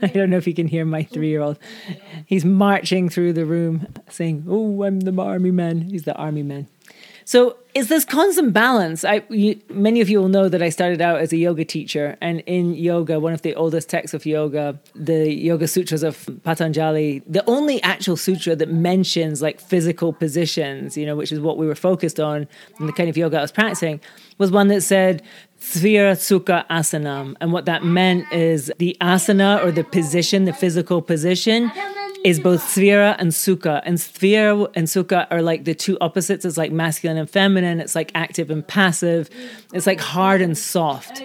I 0.04 0.08
don't 0.08 0.30
know 0.30 0.38
if 0.38 0.48
you 0.48 0.54
can 0.54 0.68
hear 0.68 0.86
my 0.86 1.04
three 1.04 1.30
year 1.30 1.42
old. 1.42 1.60
He's 2.26 2.44
marching 2.44 3.10
through 3.10 3.34
the 3.34 3.46
room 3.46 3.88
saying, 4.10 4.46
Oh, 4.48 4.84
I'm 4.84 5.00
the 5.02 5.14
army 5.22 5.52
man. 5.52 5.82
He's 5.82 6.04
the 6.04 6.16
army 6.16 6.44
man. 6.44 6.68
So 7.26 7.58
it's 7.74 7.88
this 7.88 8.04
constant 8.04 8.52
balance. 8.54 9.06
I, 9.06 9.24
you, 9.30 9.60
many 9.70 10.02
of 10.02 10.10
you 10.10 10.20
will 10.20 10.28
know 10.28 10.50
that 10.50 10.62
I 10.62 10.70
started 10.70 11.02
out 11.02 11.20
as 11.20 11.32
a 11.32 11.38
yoga 11.38 11.64
teacher, 11.64 12.18
and 12.20 12.42
in 12.42 12.74
yoga, 12.74 13.20
one 13.20 13.34
of 13.34 13.42
the 13.44 13.56
oldest 13.56 13.90
texts 13.90 14.14
of 14.14 14.26
yoga, 14.26 14.80
the 14.94 15.34
Yoga 15.34 15.68
Sutras 15.68 16.04
of 16.04 16.30
Patanjali, 16.44 17.24
the 17.28 17.48
only 17.50 17.82
actual 17.84 18.18
sutra 18.18 18.56
that 18.56 18.70
mentions 18.70 19.42
like 19.42 19.62
physical 19.62 20.12
positions, 20.12 20.98
you 20.98 21.06
know, 21.06 21.16
which 21.16 21.32
is 21.32 21.40
what 21.40 21.58
we 21.58 21.66
were 21.66 21.76
focused 21.76 22.20
on 22.20 22.48
in 22.80 22.88
the 22.88 22.94
kind 22.94 23.10
of 23.10 23.16
yoga 23.16 23.38
I 23.38 23.42
was 23.42 23.52
practicing, 23.52 24.02
was 24.38 24.52
one 24.52 24.68
that 24.68 24.82
said 24.82 25.22
Sthira 25.62 26.16
Sukha 26.18 26.68
Asanam. 26.68 27.36
And 27.40 27.54
what 27.54 27.66
that 27.66 27.86
meant 27.86 28.32
is 28.34 28.72
the 28.80 28.98
asana 29.00 29.64
or 29.64 29.72
the 29.72 29.84
position, 29.84 30.46
the 30.46 30.54
physical 30.54 31.02
position 31.02 31.72
is 32.24 32.40
both 32.40 32.62
Sthira 32.62 33.16
and 33.18 33.32
Sukha. 33.32 33.82
And 33.86 33.98
Sthira 33.98 34.72
and 34.76 34.88
Sukha 34.88 35.28
are 35.32 35.42
like 35.42 35.66
the 35.66 35.74
two 35.74 35.98
opposites. 36.00 36.46
It's 36.46 36.58
like 36.58 36.72
masculine 36.72 37.18
and 37.18 37.30
feminine. 37.30 37.80
It's 37.80 37.96
like 37.96 38.12
active 38.14 38.50
and 38.52 38.66
passive. 38.66 39.30
It's 39.74 39.88
like 39.88 40.00
hard 40.00 40.42
and 40.42 40.58
soft. 40.58 41.22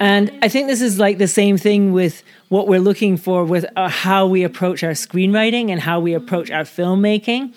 And 0.00 0.32
I 0.42 0.48
think 0.48 0.68
this 0.68 0.80
is 0.80 0.98
like 0.98 1.18
the 1.18 1.28
same 1.28 1.58
thing 1.58 1.92
with 1.92 2.22
what 2.48 2.66
we're 2.68 2.80
looking 2.80 3.16
for 3.16 3.44
with 3.44 3.66
uh, 3.76 3.88
how 3.88 4.26
we 4.26 4.44
approach 4.44 4.82
our 4.82 4.92
screenwriting 4.92 5.70
and 5.70 5.80
how 5.80 6.00
we 6.00 6.14
approach 6.14 6.50
our 6.50 6.64
filmmaking. 6.64 7.54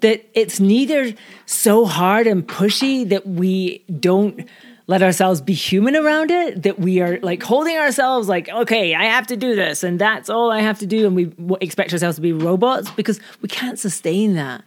That 0.00 0.24
it's 0.34 0.58
neither 0.58 1.14
so 1.46 1.84
hard 1.84 2.26
and 2.26 2.48
pushy 2.48 3.08
that 3.10 3.26
we 3.26 3.84
don't 4.00 4.48
let 4.92 5.02
ourselves 5.02 5.40
be 5.40 5.54
human 5.54 5.96
around 5.96 6.30
it 6.30 6.62
that 6.62 6.78
we 6.78 7.00
are 7.00 7.18
like 7.20 7.42
holding 7.42 7.76
ourselves 7.76 8.28
like 8.28 8.48
okay 8.50 8.94
i 8.94 9.04
have 9.04 9.26
to 9.26 9.36
do 9.36 9.56
this 9.56 9.82
and 9.82 9.98
that's 9.98 10.28
all 10.28 10.50
i 10.50 10.60
have 10.60 10.78
to 10.78 10.86
do 10.86 11.06
and 11.06 11.16
we 11.16 11.56
expect 11.60 11.92
ourselves 11.92 12.16
to 12.16 12.22
be 12.22 12.32
robots 12.32 12.90
because 12.92 13.20
we 13.40 13.48
can't 13.48 13.78
sustain 13.78 14.34
that. 14.34 14.62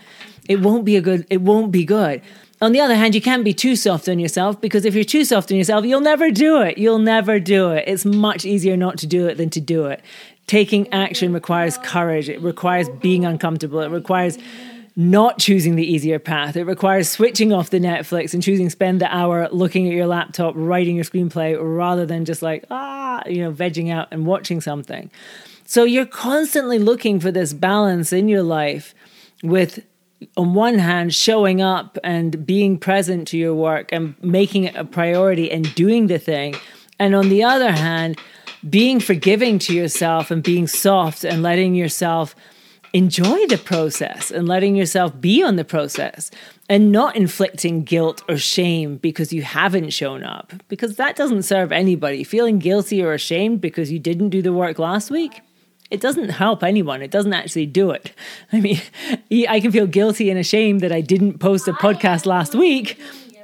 It 0.48 0.62
won't 0.62 0.86
be 0.86 0.96
a 0.96 1.02
good 1.02 1.26
it 1.30 1.42
won't 1.42 1.72
be 1.72 1.86
good. 1.86 2.22
On 2.62 2.72
the 2.72 2.80
other 2.80 2.96
hand 2.96 3.16
you 3.16 3.22
can't 3.22 3.44
be 3.44 3.54
too 3.54 3.76
soft 3.76 4.08
on 4.08 4.20
yourself 4.20 4.60
because 4.62 4.86
if 4.86 4.96
you're 4.96 5.04
too 5.04 5.26
soft 5.26 5.52
on 5.52 5.58
yourself 5.58 5.86
you'll 5.86 6.02
never 6.02 6.32
do 6.32 6.62
it. 6.62 6.78
You'll 6.78 7.00
never 7.00 7.40
do 7.40 7.72
it. 7.72 7.86
It's 7.88 8.06
much 8.06 8.46
easier 8.46 8.78
not 8.78 8.98
to 9.00 9.08
do 9.08 9.28
it 9.28 9.36
than 9.36 9.50
to 9.52 9.62
do 9.62 9.86
it. 9.86 10.02
Taking 10.48 10.92
action 10.94 11.34
requires 11.34 11.78
courage. 11.80 12.30
It 12.30 12.42
requires 12.42 12.88
being 12.90 13.26
uncomfortable. 13.26 13.82
It 13.82 13.90
requires 13.90 14.38
not 14.96 15.40
choosing 15.40 15.76
the 15.76 15.86
easier 15.86 16.20
path. 16.20 16.56
It 16.56 16.64
requires 16.64 17.10
switching 17.10 17.52
off 17.52 17.70
the 17.70 17.80
Netflix 17.80 18.34
and 18.34 18.42
choosing 18.42 18.70
spend 18.70 19.02
the 19.02 19.14
hour 19.14 19.50
looking 19.52 19.88
at 19.88 19.94
your 19.94 20.08
laptop, 20.08 20.54
writing 20.56 20.96
your 20.96 21.04
screenplay, 21.04 21.58
rather 21.60 22.06
than 22.06 22.24
just 22.24 22.42
like, 22.42 22.66
ah, 22.72 23.22
you 23.28 23.44
know, 23.44 23.52
vegging 23.52 23.92
out 23.92 24.08
and 24.12 24.26
watching 24.26 24.62
something. 24.62 25.12
So 25.66 25.84
you're 25.84 26.06
constantly 26.06 26.80
looking 26.80 27.20
for 27.20 27.32
this 27.32 27.52
balance 27.52 28.14
in 28.14 28.30
your 28.30 28.44
life 28.44 28.94
with 29.44 29.84
on 30.38 30.54
one 30.54 30.80
hand 30.80 31.14
showing 31.14 31.62
up 31.62 31.98
and 32.04 32.46
being 32.46 32.78
present 32.78 33.28
to 33.30 33.38
your 33.38 33.54
work 33.54 33.92
and 33.92 34.16
making 34.24 34.64
it 34.64 34.76
a 34.76 34.86
priority 34.86 35.52
and 35.52 35.74
doing 35.76 36.08
the 36.08 36.18
thing 36.18 36.56
and 37.00 37.14
on 37.14 37.28
the 37.28 37.44
other 37.44 37.72
hand 37.72 38.18
being 38.68 39.00
forgiving 39.00 39.60
to 39.60 39.74
yourself 39.74 40.32
and 40.32 40.42
being 40.42 40.68
soft 40.68 41.24
and 41.24 41.44
letting 41.44 41.76
yourself 41.76 42.34
enjoy 42.96 43.46
the 43.48 43.58
process 43.58 44.32
and 44.32 44.48
letting 44.48 44.74
yourself 44.74 45.20
be 45.20 45.44
on 45.44 45.58
the 45.58 45.66
process 45.66 46.32
and 46.70 46.94
not 46.94 47.18
inflicting 47.18 47.84
guilt 47.84 48.24
or 48.30 48.38
shame 48.38 48.96
because 48.96 49.34
you 49.34 49.42
haven't 49.42 49.90
shown 49.90 50.24
up, 50.24 50.54
because 50.70 50.96
that 50.96 51.18
doesn't 51.18 51.44
serve 51.44 51.74
anybody. 51.74 52.24
Feeling 52.24 52.58
guilty 52.58 53.04
or 53.04 53.12
ashamed 53.12 53.60
because 53.60 53.92
you 53.92 54.00
didn't 54.00 54.30
do 54.30 54.42
the 54.42 54.54
work 54.54 54.80
last 54.80 55.12
week. 55.12 55.42
It 55.92 56.00
doesn't 56.00 56.30
help 56.30 56.64
anyone. 56.64 57.02
It 57.02 57.12
doesn't 57.12 57.34
actually 57.34 57.66
do 57.66 57.92
it. 57.92 58.14
I 58.54 58.62
mean, 58.62 58.80
I 59.50 59.60
can 59.60 59.74
feel 59.74 59.88
guilty 59.88 60.30
and 60.30 60.40
ashamed 60.40 60.80
that 60.80 60.94
I 60.94 61.02
didn't 61.02 61.40
post 61.40 61.68
a 61.68 61.74
podcast 61.74 62.26
last 62.26 62.56
week, 62.56 62.98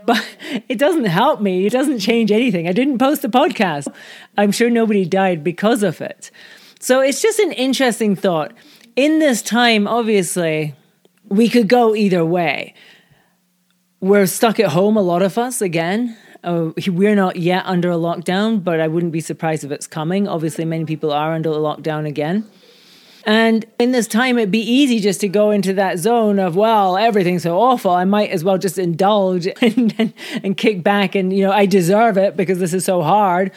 but 0.05 0.25
it 0.70 0.77
doesn't 0.77 1.05
help 1.05 1.41
me. 1.41 1.65
It 1.65 1.74
doesn't 1.74 2.00
change 2.00 2.31
anything. 2.31 2.70
I 2.70 2.72
didn't 2.72 3.00
post 3.00 3.25
a 3.25 3.29
podcast. 3.29 3.93
I'm 4.38 4.53
sure 4.53 4.70
nobody 4.70 5.03
died 5.03 5.43
because 5.43 5.84
of 5.84 6.00
it. 6.00 6.31
So 6.79 7.01
it's 7.01 7.22
just 7.22 7.38
an 7.39 7.51
interesting 7.51 8.15
thought 8.15 8.53
in 8.95 9.19
this 9.19 9.41
time, 9.41 9.88
obviously, 9.88 10.75
we 11.27 11.50
could 11.50 11.67
go 11.67 11.95
either 11.95 12.25
way. 12.25 12.74
We're 14.00 14.25
stuck 14.25 14.60
at 14.60 14.69
home, 14.69 14.98
a 14.98 15.01
lot 15.01 15.21
of 15.21 15.38
us, 15.38 15.62
again. 15.62 16.17
Uh, 16.43 16.71
we're 16.88 17.15
not 17.15 17.36
yet 17.36 17.65
under 17.65 17.91
a 17.91 17.95
lockdown, 17.95 18.63
but 18.63 18.79
I 18.79 18.88
wouldn't 18.88 19.12
be 19.12 19.21
surprised 19.21 19.63
if 19.63 19.71
it's 19.71 19.88
coming. 19.88 20.27
Obviously, 20.27 20.65
many 20.65 20.86
people 20.86 21.12
are 21.12 21.33
under 21.33 21.50
a 21.50 21.55
lockdown 21.55 22.07
again. 22.07 22.50
And 23.24 23.65
in 23.77 23.91
this 23.91 24.07
time, 24.07 24.38
it'd 24.39 24.50
be 24.50 24.60
easy 24.60 25.00
just 25.00 25.21
to 25.21 25.27
go 25.27 25.51
into 25.51 25.74
that 25.74 26.00
zone 26.00 26.39
of, 26.39 26.55
well, 26.55 26.98
everything's 26.98 27.43
so 27.43 27.60
awful. 27.60 27.91
I 27.91 28.03
might 28.03 28.31
as 28.31 28.43
well 28.43 28.57
just 28.57 28.79
indulge 28.79 29.48
and, 29.62 29.93
and, 29.98 30.13
and 30.43 30.57
kick 30.57 30.83
back 30.83 31.13
and, 31.13 31.31
you 31.31 31.45
know, 31.45 31.51
I 31.51 31.67
deserve 31.67 32.17
it 32.17 32.36
because 32.36 32.60
this 32.60 32.74
is 32.74 32.83
so 32.83 33.03
hard. 33.03 33.51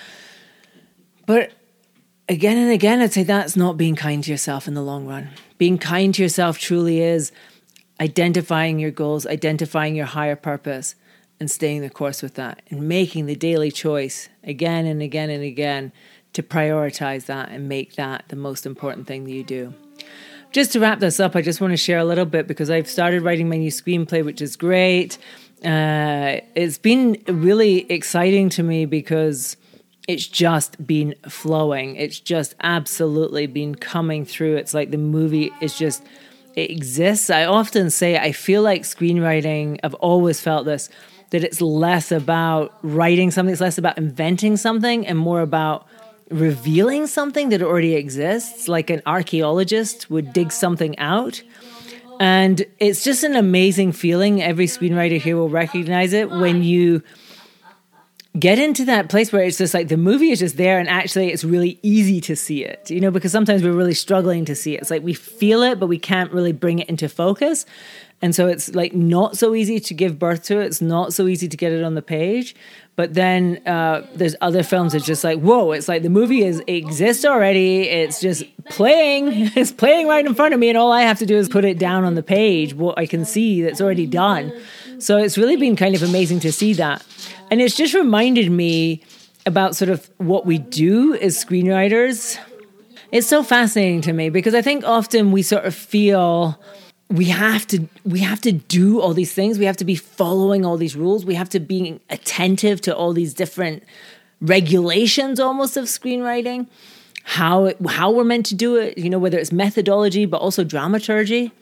But 1.26 1.52
again 2.28 2.56
and 2.56 2.70
again, 2.70 3.00
I'd 3.00 3.12
say 3.12 3.22
that's 3.22 3.56
not 3.56 3.76
being 3.76 3.96
kind 3.96 4.22
to 4.24 4.30
yourself 4.30 4.66
in 4.68 4.74
the 4.74 4.82
long 4.82 5.06
run. 5.06 5.30
Being 5.58 5.78
kind 5.78 6.14
to 6.14 6.22
yourself 6.22 6.58
truly 6.58 7.00
is 7.00 7.32
identifying 8.00 8.78
your 8.78 8.90
goals, 8.90 9.26
identifying 9.26 9.94
your 9.94 10.06
higher 10.06 10.36
purpose, 10.36 10.94
and 11.40 11.50
staying 11.50 11.82
the 11.82 11.90
course 11.90 12.22
with 12.22 12.34
that, 12.34 12.62
and 12.70 12.88
making 12.88 13.26
the 13.26 13.34
daily 13.34 13.70
choice 13.70 14.28
again 14.42 14.86
and 14.86 15.02
again 15.02 15.30
and 15.30 15.42
again 15.42 15.92
to 16.32 16.42
prioritize 16.42 17.26
that 17.26 17.50
and 17.50 17.68
make 17.68 17.94
that 17.94 18.24
the 18.28 18.36
most 18.36 18.66
important 18.66 19.06
thing 19.06 19.24
that 19.24 19.32
you 19.32 19.44
do. 19.44 19.74
Just 20.52 20.72
to 20.72 20.80
wrap 20.80 21.00
this 21.00 21.18
up, 21.18 21.34
I 21.34 21.42
just 21.42 21.60
want 21.60 21.72
to 21.72 21.76
share 21.76 21.98
a 21.98 22.04
little 22.04 22.24
bit 22.24 22.46
because 22.46 22.70
I've 22.70 22.88
started 22.88 23.22
writing 23.22 23.48
my 23.48 23.56
new 23.56 23.70
screenplay, 23.70 24.24
which 24.24 24.40
is 24.40 24.54
great. 24.54 25.18
Uh, 25.64 26.38
it's 26.54 26.78
been 26.78 27.20
really 27.26 27.90
exciting 27.90 28.48
to 28.50 28.62
me 28.62 28.86
because 28.86 29.56
it's 30.06 30.26
just 30.26 30.86
been 30.86 31.14
flowing. 31.28 31.96
It's 31.96 32.20
just 32.20 32.54
absolutely 32.62 33.46
been 33.46 33.74
coming 33.74 34.24
through. 34.24 34.56
It's 34.56 34.74
like 34.74 34.90
the 34.90 34.98
movie 34.98 35.50
is 35.60 35.78
just, 35.78 36.02
it 36.54 36.70
exists. 36.70 37.30
I 37.30 37.44
often 37.44 37.90
say, 37.90 38.18
I 38.18 38.32
feel 38.32 38.62
like 38.62 38.82
screenwriting, 38.82 39.80
I've 39.82 39.94
always 39.94 40.40
felt 40.40 40.66
this, 40.66 40.90
that 41.30 41.42
it's 41.42 41.60
less 41.60 42.12
about 42.12 42.78
writing 42.82 43.30
something, 43.30 43.52
it's 43.52 43.60
less 43.60 43.78
about 43.78 43.96
inventing 43.96 44.56
something 44.56 45.06
and 45.06 45.18
more 45.18 45.40
about 45.40 45.86
revealing 46.30 47.06
something 47.06 47.48
that 47.48 47.62
already 47.62 47.94
exists, 47.94 48.68
like 48.68 48.90
an 48.90 49.02
archaeologist 49.06 50.10
would 50.10 50.32
dig 50.32 50.52
something 50.52 50.98
out. 50.98 51.42
And 52.20 52.64
it's 52.78 53.02
just 53.02 53.24
an 53.24 53.34
amazing 53.36 53.92
feeling. 53.92 54.42
Every 54.42 54.66
screenwriter 54.66 55.20
here 55.20 55.36
will 55.36 55.48
recognize 55.48 56.12
it 56.12 56.30
when 56.30 56.62
you 56.62 57.02
get 58.38 58.58
into 58.58 58.84
that 58.84 59.08
place 59.08 59.32
where 59.32 59.44
it's 59.44 59.58
just 59.58 59.74
like 59.74 59.88
the 59.88 59.96
movie 59.96 60.30
is 60.30 60.40
just 60.40 60.56
there 60.56 60.80
and 60.80 60.88
actually 60.88 61.28
it's 61.28 61.44
really 61.44 61.78
easy 61.82 62.20
to 62.20 62.34
see 62.34 62.64
it 62.64 62.90
you 62.90 63.00
know 63.00 63.10
because 63.10 63.30
sometimes 63.30 63.62
we're 63.62 63.72
really 63.72 63.94
struggling 63.94 64.44
to 64.44 64.56
see 64.56 64.74
it. 64.74 64.80
It's 64.80 64.90
like 64.90 65.02
we 65.02 65.14
feel 65.14 65.62
it 65.62 65.78
but 65.78 65.86
we 65.86 65.98
can't 65.98 66.32
really 66.32 66.52
bring 66.52 66.80
it 66.80 66.88
into 66.88 67.08
focus 67.08 67.64
And 68.24 68.34
so 68.34 68.46
it's 68.46 68.74
like 68.74 68.94
not 68.94 69.36
so 69.36 69.54
easy 69.54 69.78
to 69.78 69.92
give 69.92 70.18
birth 70.18 70.44
to 70.44 70.58
it. 70.58 70.64
It's 70.64 70.80
not 70.80 71.12
so 71.12 71.26
easy 71.26 71.46
to 71.46 71.58
get 71.58 71.72
it 71.72 71.84
on 71.84 71.94
the 71.94 72.00
page. 72.00 72.56
But 72.96 73.12
then 73.12 73.60
uh, 73.66 74.06
there's 74.14 74.34
other 74.40 74.62
films 74.62 74.94
that's 74.94 75.04
just 75.04 75.24
like, 75.24 75.40
whoa, 75.40 75.72
it's 75.72 75.88
like 75.88 76.02
the 76.02 76.08
movie 76.08 76.42
is 76.42 76.62
exists 76.66 77.26
already. 77.26 77.82
It's 77.82 78.22
just 78.22 78.44
playing. 78.70 79.50
It's 79.56 79.72
playing 79.72 80.08
right 80.08 80.24
in 80.24 80.34
front 80.34 80.54
of 80.54 80.60
me. 80.60 80.70
And 80.70 80.78
all 80.78 80.90
I 80.90 81.02
have 81.02 81.18
to 81.18 81.26
do 81.26 81.36
is 81.36 81.50
put 81.50 81.66
it 81.66 81.78
down 81.78 82.04
on 82.04 82.14
the 82.14 82.22
page, 82.22 82.72
what 82.72 82.98
I 82.98 83.04
can 83.04 83.26
see 83.26 83.60
that's 83.60 83.82
already 83.82 84.06
done. 84.06 84.58
So 85.00 85.18
it's 85.18 85.36
really 85.36 85.56
been 85.56 85.76
kind 85.76 85.94
of 85.94 86.02
amazing 86.02 86.40
to 86.40 86.50
see 86.50 86.72
that. 86.74 87.04
And 87.50 87.60
it's 87.60 87.76
just 87.76 87.92
reminded 87.92 88.50
me 88.50 89.02
about 89.44 89.76
sort 89.76 89.90
of 89.90 90.08
what 90.16 90.46
we 90.46 90.56
do 90.56 91.14
as 91.16 91.36
screenwriters. 91.36 92.38
It's 93.12 93.26
so 93.26 93.42
fascinating 93.42 94.00
to 94.00 94.14
me 94.14 94.30
because 94.30 94.54
I 94.54 94.62
think 94.62 94.82
often 94.82 95.30
we 95.30 95.42
sort 95.42 95.66
of 95.66 95.74
feel 95.74 96.58
we 97.14 97.26
have 97.26 97.64
to 97.68 97.86
we 98.04 98.18
have 98.20 98.40
to 98.40 98.50
do 98.50 99.00
all 99.00 99.14
these 99.14 99.32
things. 99.32 99.56
We 99.56 99.66
have 99.66 99.76
to 99.76 99.84
be 99.84 99.94
following 99.94 100.64
all 100.64 100.76
these 100.76 100.96
rules. 100.96 101.24
We 101.24 101.36
have 101.36 101.48
to 101.50 101.60
be 101.60 102.00
attentive 102.10 102.80
to 102.82 102.96
all 102.96 103.12
these 103.12 103.32
different 103.32 103.84
regulations 104.40 105.38
almost 105.38 105.76
of 105.76 105.84
screenwriting. 105.84 106.66
How 107.22 107.66
it, 107.66 107.76
how 107.86 108.10
we're 108.10 108.24
meant 108.24 108.46
to 108.46 108.54
do 108.56 108.76
it 108.76 108.98
you 108.98 109.08
know 109.08 109.20
whether 109.20 109.38
it's 109.38 109.52
methodology 109.52 110.26
but 110.26 110.38
also 110.40 110.64
dramaturgy. 110.64 111.52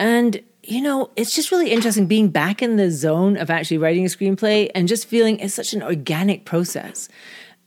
And 0.00 0.42
you 0.64 0.82
know 0.82 1.10
it's 1.14 1.36
just 1.36 1.52
really 1.52 1.70
interesting 1.70 2.06
being 2.06 2.28
back 2.28 2.60
in 2.60 2.76
the 2.76 2.90
zone 2.90 3.36
of 3.36 3.48
actually 3.48 3.78
writing 3.78 4.04
a 4.04 4.08
screenplay 4.08 4.70
and 4.74 4.88
just 4.88 5.06
feeling 5.06 5.38
it's 5.38 5.54
such 5.54 5.72
an 5.72 5.84
organic 5.84 6.44
process. 6.44 7.08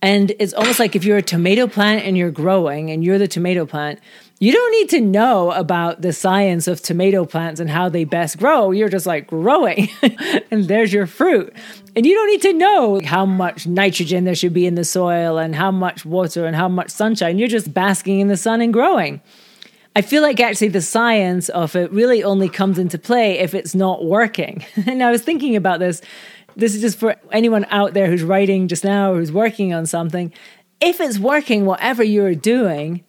And 0.02 0.34
it's 0.38 0.54
almost 0.54 0.80
like 0.80 0.98
if 0.98 1.06
you're 1.06 1.16
a 1.16 1.22
tomato 1.22 1.68
plant 1.68 2.04
and 2.04 2.18
you're 2.18 2.32
growing 2.32 2.92
and 2.92 3.02
you're 3.06 3.18
the 3.18 3.30
tomato 3.30 3.66
plant 3.66 4.02
you 4.44 4.52
don't 4.52 4.72
need 4.72 4.90
to 4.90 5.00
know 5.00 5.52
about 5.52 6.02
the 6.02 6.12
science 6.12 6.68
of 6.68 6.82
tomato 6.82 7.24
plants 7.24 7.62
and 7.62 7.70
how 7.70 7.88
they 7.88 8.04
best 8.04 8.38
grow. 8.38 8.72
You're 8.72 8.90
just 8.90 9.06
like 9.06 9.26
growing, 9.26 9.88
and 10.52 10.66
there's 10.66 10.92
your 10.92 11.08
fruit. 11.08 11.56
And 11.96 12.06
you 12.06 12.14
don't 12.14 12.28
need 12.28 12.42
to 12.42 12.52
know 12.52 13.00
how 13.06 13.26
much 13.26 13.66
nitrogen 13.66 14.26
there 14.26 14.36
should 14.36 14.52
be 14.52 14.66
in 14.66 14.76
the 14.76 14.84
soil 14.84 15.38
and 15.38 15.56
how 15.56 15.72
much 15.72 16.04
water 16.04 16.46
and 16.46 16.58
how 16.58 16.68
much 16.68 16.90
sunshine. 16.90 17.40
You're 17.40 17.48
just 17.48 17.74
basking 17.74 18.20
in 18.20 18.28
the 18.28 18.36
sun 18.36 18.60
and 18.60 18.74
growing. 18.74 19.22
I 19.96 20.02
feel 20.02 20.22
like 20.22 20.42
actually 20.42 20.68
the 20.68 20.82
science 20.82 21.48
of 21.48 21.74
it 21.78 21.90
really 21.94 22.22
only 22.22 22.50
comes 22.50 22.78
into 22.78 22.98
play 22.98 23.40
if 23.40 23.54
it's 23.54 23.74
not 23.74 24.04
working. 24.04 24.66
and 24.86 25.02
I 25.02 25.10
was 25.10 25.22
thinking 25.22 25.56
about 25.56 25.80
this. 25.80 26.02
This 26.58 26.76
is 26.76 26.82
just 26.82 27.00
for 27.00 27.16
anyone 27.32 27.66
out 27.70 27.94
there 27.94 28.08
who's 28.08 28.24
writing 28.24 28.68
just 28.68 28.84
now, 28.84 29.14
or 29.14 29.20
who's 29.20 29.32
working 29.32 29.74
on 29.74 29.86
something. 29.86 30.34
If 30.82 31.00
it's 31.00 31.18
working, 31.18 31.64
whatever 31.64 32.04
you're 32.04 32.36
doing, 32.36 33.06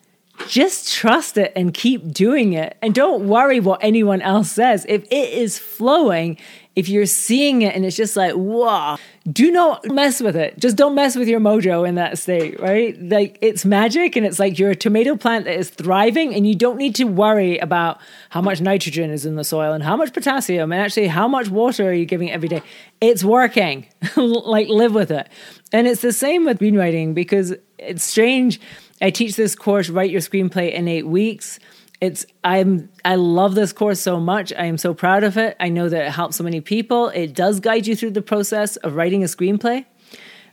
just 0.48 0.92
trust 0.92 1.38
it 1.38 1.52
and 1.56 1.72
keep 1.72 2.12
doing 2.12 2.52
it. 2.52 2.76
And 2.82 2.94
don't 2.94 3.28
worry 3.28 3.60
what 3.60 3.82
anyone 3.82 4.20
else 4.20 4.50
says. 4.52 4.84
If 4.88 5.04
it 5.04 5.30
is 5.32 5.58
flowing, 5.58 6.38
if 6.76 6.88
you're 6.88 7.06
seeing 7.06 7.62
it 7.62 7.74
and 7.74 7.84
it's 7.84 7.96
just 7.96 8.16
like, 8.16 8.34
wow, 8.34 8.98
do 9.30 9.50
not 9.50 9.86
mess 9.86 10.20
with 10.20 10.36
it. 10.36 10.58
Just 10.58 10.76
don't 10.76 10.94
mess 10.94 11.14
with 11.16 11.28
your 11.28 11.40
mojo 11.40 11.88
in 11.88 11.94
that 11.94 12.18
state, 12.18 12.60
right? 12.60 13.00
Like 13.00 13.38
it's 13.40 13.64
magic 13.64 14.16
and 14.16 14.26
it's 14.26 14.38
like 14.38 14.58
you're 14.58 14.70
a 14.70 14.76
tomato 14.76 15.16
plant 15.16 15.44
that 15.44 15.56
is 15.56 15.70
thriving 15.70 16.34
and 16.34 16.46
you 16.46 16.54
don't 16.54 16.76
need 16.76 16.96
to 16.96 17.04
worry 17.04 17.58
about 17.58 18.00
how 18.30 18.42
much 18.42 18.60
nitrogen 18.60 19.10
is 19.10 19.24
in 19.24 19.36
the 19.36 19.44
soil 19.44 19.72
and 19.72 19.84
how 19.84 19.96
much 19.96 20.12
potassium 20.12 20.72
and 20.72 20.82
actually 20.82 21.06
how 21.06 21.28
much 21.28 21.48
water 21.48 21.88
are 21.88 21.92
you 21.92 22.06
giving 22.06 22.30
every 22.30 22.48
day. 22.48 22.62
It's 23.00 23.22
working. 23.22 23.86
like 24.16 24.68
live 24.68 24.94
with 24.94 25.12
it. 25.12 25.28
And 25.72 25.86
it's 25.86 26.02
the 26.02 26.12
same 26.12 26.44
with 26.44 26.58
screenwriting 26.58 27.14
because 27.14 27.54
it's 27.78 28.04
strange 28.04 28.60
I 29.04 29.10
teach 29.10 29.36
this 29.36 29.54
course, 29.54 29.90
Write 29.90 30.10
Your 30.10 30.22
Screenplay 30.22 30.72
in 30.72 30.88
Eight 30.88 31.06
Weeks. 31.06 31.58
It's 32.00 32.24
I'm 32.42 32.88
I 33.04 33.16
love 33.16 33.54
this 33.54 33.70
course 33.70 34.00
so 34.00 34.18
much. 34.18 34.50
I 34.54 34.64
am 34.64 34.78
so 34.78 34.94
proud 34.94 35.24
of 35.24 35.36
it. 35.36 35.58
I 35.60 35.68
know 35.68 35.90
that 35.90 36.06
it 36.06 36.10
helps 36.10 36.36
so 36.36 36.44
many 36.44 36.62
people. 36.62 37.10
It 37.10 37.34
does 37.34 37.60
guide 37.60 37.86
you 37.86 37.94
through 37.96 38.12
the 38.12 38.22
process 38.22 38.76
of 38.76 38.94
writing 38.94 39.22
a 39.22 39.26
screenplay. 39.26 39.84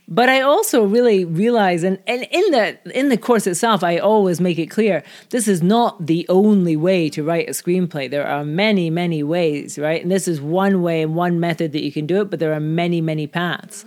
But 0.06 0.28
I 0.28 0.42
also 0.42 0.84
really 0.84 1.24
realize, 1.24 1.82
and, 1.82 1.98
and 2.06 2.26
in 2.30 2.50
the 2.50 2.78
in 2.94 3.08
the 3.08 3.16
course 3.16 3.46
itself, 3.46 3.82
I 3.82 3.96
always 3.96 4.38
make 4.38 4.58
it 4.58 4.66
clear 4.66 5.02
this 5.30 5.48
is 5.48 5.62
not 5.62 6.06
the 6.06 6.26
only 6.28 6.76
way 6.76 7.08
to 7.08 7.24
write 7.24 7.48
a 7.48 7.52
screenplay. 7.52 8.10
There 8.10 8.26
are 8.26 8.44
many, 8.44 8.90
many 8.90 9.22
ways, 9.22 9.78
right? 9.78 10.02
And 10.02 10.12
this 10.12 10.28
is 10.28 10.42
one 10.42 10.82
way 10.82 11.00
and 11.00 11.14
one 11.14 11.40
method 11.40 11.72
that 11.72 11.82
you 11.82 11.90
can 11.90 12.06
do 12.06 12.20
it, 12.20 12.28
but 12.28 12.38
there 12.38 12.52
are 12.52 12.60
many, 12.60 13.00
many 13.00 13.26
paths. 13.26 13.86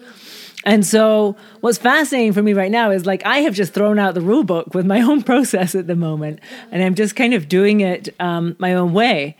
And 0.65 0.83
so, 0.83 1.35
what's 1.61 1.77
fascinating 1.77 2.33
for 2.33 2.41
me 2.41 2.53
right 2.53 2.71
now 2.71 2.89
is 2.89 3.05
like 3.05 3.23
I 3.23 3.39
have 3.39 3.53
just 3.53 3.73
thrown 3.73 3.99
out 3.99 4.15
the 4.15 4.21
rule 4.21 4.43
book 4.43 4.73
with 4.73 4.85
my 4.85 5.01
own 5.09 5.21
process 5.21 5.75
at 5.75 5.85
the 5.87 5.95
moment, 5.95 6.39
and 6.71 6.83
I'm 6.83 6.95
just 6.95 7.15
kind 7.15 7.33
of 7.33 7.47
doing 7.47 7.81
it 7.81 8.09
um, 8.19 8.55
my 8.57 8.73
own 8.73 8.93
way. 8.93 9.37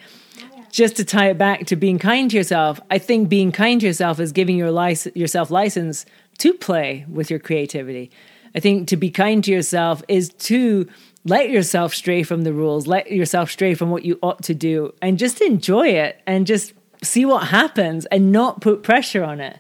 Just 0.70 0.98
to 0.98 1.06
tie 1.06 1.30
it 1.30 1.38
back 1.38 1.66
to 1.68 1.76
being 1.76 1.98
kind 1.98 2.30
to 2.30 2.38
yourself, 2.38 2.82
I 2.92 2.98
think 2.98 3.30
being 3.30 3.52
kind 3.52 3.80
to 3.80 3.88
yourself 3.88 4.20
is 4.20 4.34
giving 4.34 4.58
your 4.58 4.72
lic- 4.72 5.16
yourself 5.16 5.50
license 5.50 6.06
to 6.40 6.54
play 6.54 7.06
with 7.10 7.30
your 7.30 7.40
creativity. 7.40 8.12
I 8.54 8.60
think 8.60 8.90
to 8.90 8.98
be 8.98 9.10
kind 9.10 9.44
to 9.46 9.52
yourself 9.52 10.04
is 10.10 10.30
to 10.30 10.88
let 11.24 11.50
yourself 11.50 11.94
stray 11.94 12.24
from 12.24 12.44
the 12.44 12.54
rules, 12.54 12.88
let 12.88 13.10
yourself 13.10 13.50
stray 13.50 13.74
from 13.74 13.90
what 13.90 14.04
you 14.04 14.20
ought 14.22 14.44
to 14.44 14.54
do, 14.54 14.94
and 15.02 15.18
just 15.18 15.42
enjoy 15.42 15.88
it 15.88 16.22
and 16.28 16.46
just 16.46 16.74
see 17.02 17.26
what 17.26 17.48
happens 17.48 18.06
and 18.08 18.32
not 18.32 18.60
put 18.62 18.84
pressure 18.84 19.24
on 19.24 19.40
it 19.40 19.60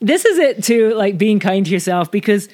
this 0.00 0.24
is 0.24 0.38
it 0.38 0.64
too, 0.64 0.94
like 0.94 1.18
being 1.18 1.40
kind 1.40 1.64
to 1.66 1.72
yourself 1.72 2.10
because 2.10 2.48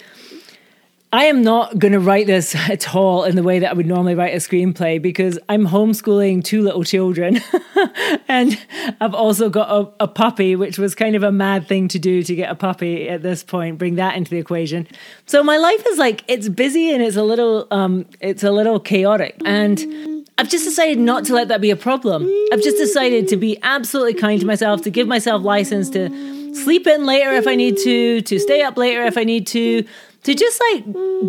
I 1.15 1.27
am 1.27 1.43
not 1.43 1.79
going 1.79 1.93
to 1.93 2.01
write 2.01 2.27
this 2.27 2.55
at 2.71 2.95
all 2.95 3.25
in 3.25 3.37
the 3.37 3.43
way 3.43 3.59
that 3.59 3.71
I 3.71 3.75
would 3.75 3.87
normally 3.87 4.15
write 4.15 4.33
a 4.33 4.39
screenplay 4.39 5.01
because 5.01 5.39
I'm 5.49 5.67
homeschooling 5.67 6.43
two 6.43 6.63
little 6.63 6.85
children. 6.85 7.41
and 8.29 8.59
I've 8.99 9.15
also 9.15 9.51
got 9.51 9.69
a, 9.71 10.05
a, 10.05 10.09
puppy, 10.09 10.57
which 10.57 10.79
was 10.79 10.95
kind 10.95 11.15
of 11.15 11.23
a 11.23 11.31
mad 11.31 11.69
thing 11.69 11.89
to 11.89 11.99
do 11.99 12.23
to 12.23 12.35
get 12.35 12.51
a 12.51 12.55
puppy 12.55 13.11
at 13.11 13.23
this 13.23 13.43
point, 13.43 13.77
bring 13.77 13.97
that 13.97 14.17
into 14.17 14.31
the 14.31 14.39
equation. 14.39 14.89
So 15.27 15.43
my 15.43 15.59
life 15.59 15.85
is 15.89 15.99
like, 15.99 16.25
it's 16.29 16.49
busy 16.49 16.91
and 16.91 17.03
it's 17.03 17.17
a 17.17 17.23
little, 17.23 17.69
um, 17.71 18.07
it's 18.21 18.43
a 18.43 18.51
little 18.51 18.81
chaotic. 18.81 19.39
And 19.45 20.27
I've 20.39 20.49
just 20.49 20.65
decided 20.65 20.99
not 20.99 21.27
to 21.27 21.35
let 21.35 21.49
that 21.49 21.61
be 21.61 21.71
a 21.71 21.77
problem. 21.77 22.25
I've 22.53 22.63
just 22.63 22.79
decided 22.79 23.29
to 23.29 23.37
be 23.37 23.59
absolutely 23.63 24.15
kind 24.15 24.41
to 24.41 24.47
myself, 24.47 24.81
to 24.83 24.91
give 24.91 25.07
myself 25.07 25.43
license 25.43 25.91
to 25.91 26.09
sleep 26.53 26.87
in 26.87 27.07
later 27.07 27.33
if 27.33 27.47
I 27.47 27.55
need 27.55 27.77
to, 27.79 28.21
to 28.23 28.39
stay 28.39 28.63
up 28.63 28.77
later 28.77 29.05
if 29.05 29.17
I 29.17 29.25
need 29.25 29.47
to, 29.49 29.85
to 30.25 30.35
just 30.35 30.61
like 30.73 30.85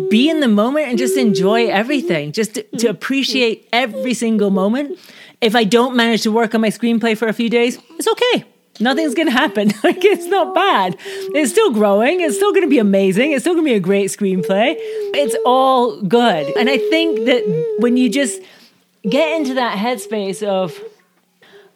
be 0.08 0.28
in 0.28 0.40
the 0.40 0.48
moment 0.48 0.88
and 0.88 0.98
just 0.98 1.16
enjoy 1.16 1.66
everything, 1.68 2.32
just 2.32 2.54
to, 2.54 2.62
to 2.78 2.88
appreciate 2.88 3.68
every 3.72 4.14
single 4.14 4.50
moment. 4.50 4.98
If 5.40 5.56
I 5.56 5.64
don't 5.64 5.96
manage 5.96 6.22
to 6.22 6.32
work 6.32 6.54
on 6.54 6.60
my 6.60 6.68
screenplay 6.68 7.16
for 7.16 7.28
a 7.28 7.32
few 7.32 7.50
days, 7.50 7.78
it's 7.98 8.08
okay. 8.08 8.44
Nothing's 8.80 9.14
going 9.14 9.28
to 9.28 9.32
happen. 9.32 9.68
like 9.84 10.04
it's 10.04 10.26
not 10.26 10.54
bad. 10.54 10.96
It's 10.98 11.50
still 11.50 11.70
growing. 11.70 12.20
It's 12.20 12.36
still 12.36 12.52
going 12.52 12.64
to 12.64 12.70
be 12.70 12.78
amazing. 12.78 13.32
It's 13.32 13.42
still 13.42 13.54
going 13.54 13.64
to 13.64 13.70
be 13.70 13.76
a 13.76 13.80
great 13.80 14.10
screenplay. 14.10 14.74
It's 14.78 15.36
all 15.44 16.00
good. 16.02 16.56
And 16.56 16.68
I 16.68 16.78
think 16.78 17.26
that 17.26 17.76
when 17.78 17.96
you 17.96 18.08
just 18.08 18.40
get 19.08 19.36
into 19.36 19.54
that 19.54 19.78
headspace 19.78 20.42
of 20.46 20.80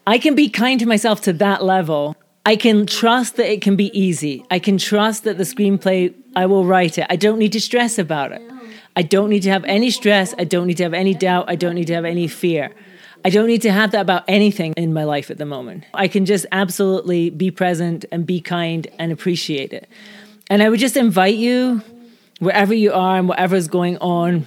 I 0.07 0.19
can 0.19 0.35
be 0.35 0.49
kind 0.49 0.81
to 0.81 0.87
myself 0.87 1.21
to 1.23 1.35
that 1.35 1.63
level 1.63 2.17
I 2.49 2.57
can 2.57 2.87
trust 2.87 3.37
that 3.37 3.53
it 3.53 3.61
can 3.61 3.77
be 3.77 3.91
easy. 3.93 4.43
I 4.51 4.59
can 4.59 4.79
trust 4.79 5.25
that 5.25 5.37
the 5.37 5.45
screenplay, 5.45 6.15
I 6.35 6.47
will 6.47 6.65
write 6.65 6.97
it. 6.97 7.07
I 7.11 7.17
don't 7.17 7.39
need 7.39 7.53
to 7.53 7.61
stress 7.61 7.99
about 7.99 8.33
it. 8.33 8.41
I 8.97 9.03
don't 9.03 9.29
need 9.29 9.43
to 9.43 9.51
have 9.51 9.67
any 9.67 9.91
stress. 9.91 10.35
I 10.39 10.45
don't 10.45 10.67
need 10.67 10.79
to 10.79 10.83
have 10.85 10.95
any 10.95 11.13
doubt. 11.13 11.45
I 11.47 11.57
don't 11.57 11.75
need 11.75 11.89
to 11.89 11.95
have 11.95 12.07
any 12.07 12.27
fear. 12.27 12.71
I 13.23 13.29
don't 13.29 13.49
need 13.49 13.61
to 13.63 13.71
have 13.71 13.91
that 13.91 14.01
about 14.01 14.25
anything 14.29 14.73
in 14.79 14.95
my 14.95 15.05
life 15.05 15.31
at 15.31 15.37
the 15.37 15.45
moment. 15.45 15.85
I 15.93 16.09
can 16.09 16.25
just 16.25 16.47
absolutely 16.51 17.29
be 17.29 17.51
present 17.51 18.07
and 18.11 18.25
be 18.25 18.41
kind 18.41 18.87
and 18.99 19.13
appreciate 19.13 19.75
it. 19.75 19.87
And 20.49 20.63
I 20.63 20.71
would 20.71 20.81
just 20.81 20.97
invite 20.97 21.37
you, 21.37 21.83
wherever 22.39 22.73
you 22.73 22.95
are 22.95 23.19
and 23.19 23.29
whatever 23.29 23.57
is 23.57 23.69
going 23.69 23.99
on, 23.99 24.47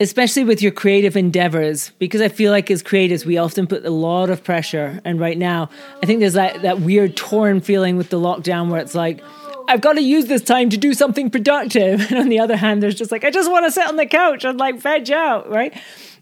especially 0.00 0.44
with 0.44 0.62
your 0.62 0.72
creative 0.72 1.16
endeavors 1.16 1.90
because 1.98 2.20
i 2.20 2.28
feel 2.28 2.50
like 2.50 2.70
as 2.70 2.82
creatives 2.82 3.24
we 3.24 3.36
often 3.38 3.66
put 3.66 3.84
a 3.84 3.90
lot 3.90 4.30
of 4.30 4.42
pressure. 4.42 5.00
And 5.04 5.20
right 5.20 5.38
now 5.38 5.68
i 6.02 6.06
think 6.06 6.20
there's 6.20 6.34
that, 6.34 6.62
that 6.62 6.80
weird 6.80 7.16
torn 7.16 7.60
feeling 7.60 7.96
with 7.96 8.10
the 8.10 8.18
lockdown 8.18 8.70
where 8.70 8.80
it's 8.80 8.94
like 8.94 9.22
i've 9.68 9.80
got 9.80 9.92
to 9.94 10.02
use 10.02 10.26
this 10.26 10.42
time 10.42 10.70
to 10.70 10.76
do 10.76 10.94
something 10.94 11.30
productive. 11.30 12.00
And 12.10 12.18
on 12.18 12.28
the 12.28 12.40
other 12.40 12.56
hand 12.56 12.82
there's 12.82 12.94
just 12.94 13.12
like 13.12 13.24
i 13.24 13.30
just 13.30 13.50
want 13.50 13.66
to 13.66 13.70
sit 13.70 13.86
on 13.86 13.96
the 13.96 14.06
couch 14.06 14.44
and 14.44 14.58
like 14.58 14.80
veg 14.80 15.10
out 15.10 15.48
right 15.50 15.78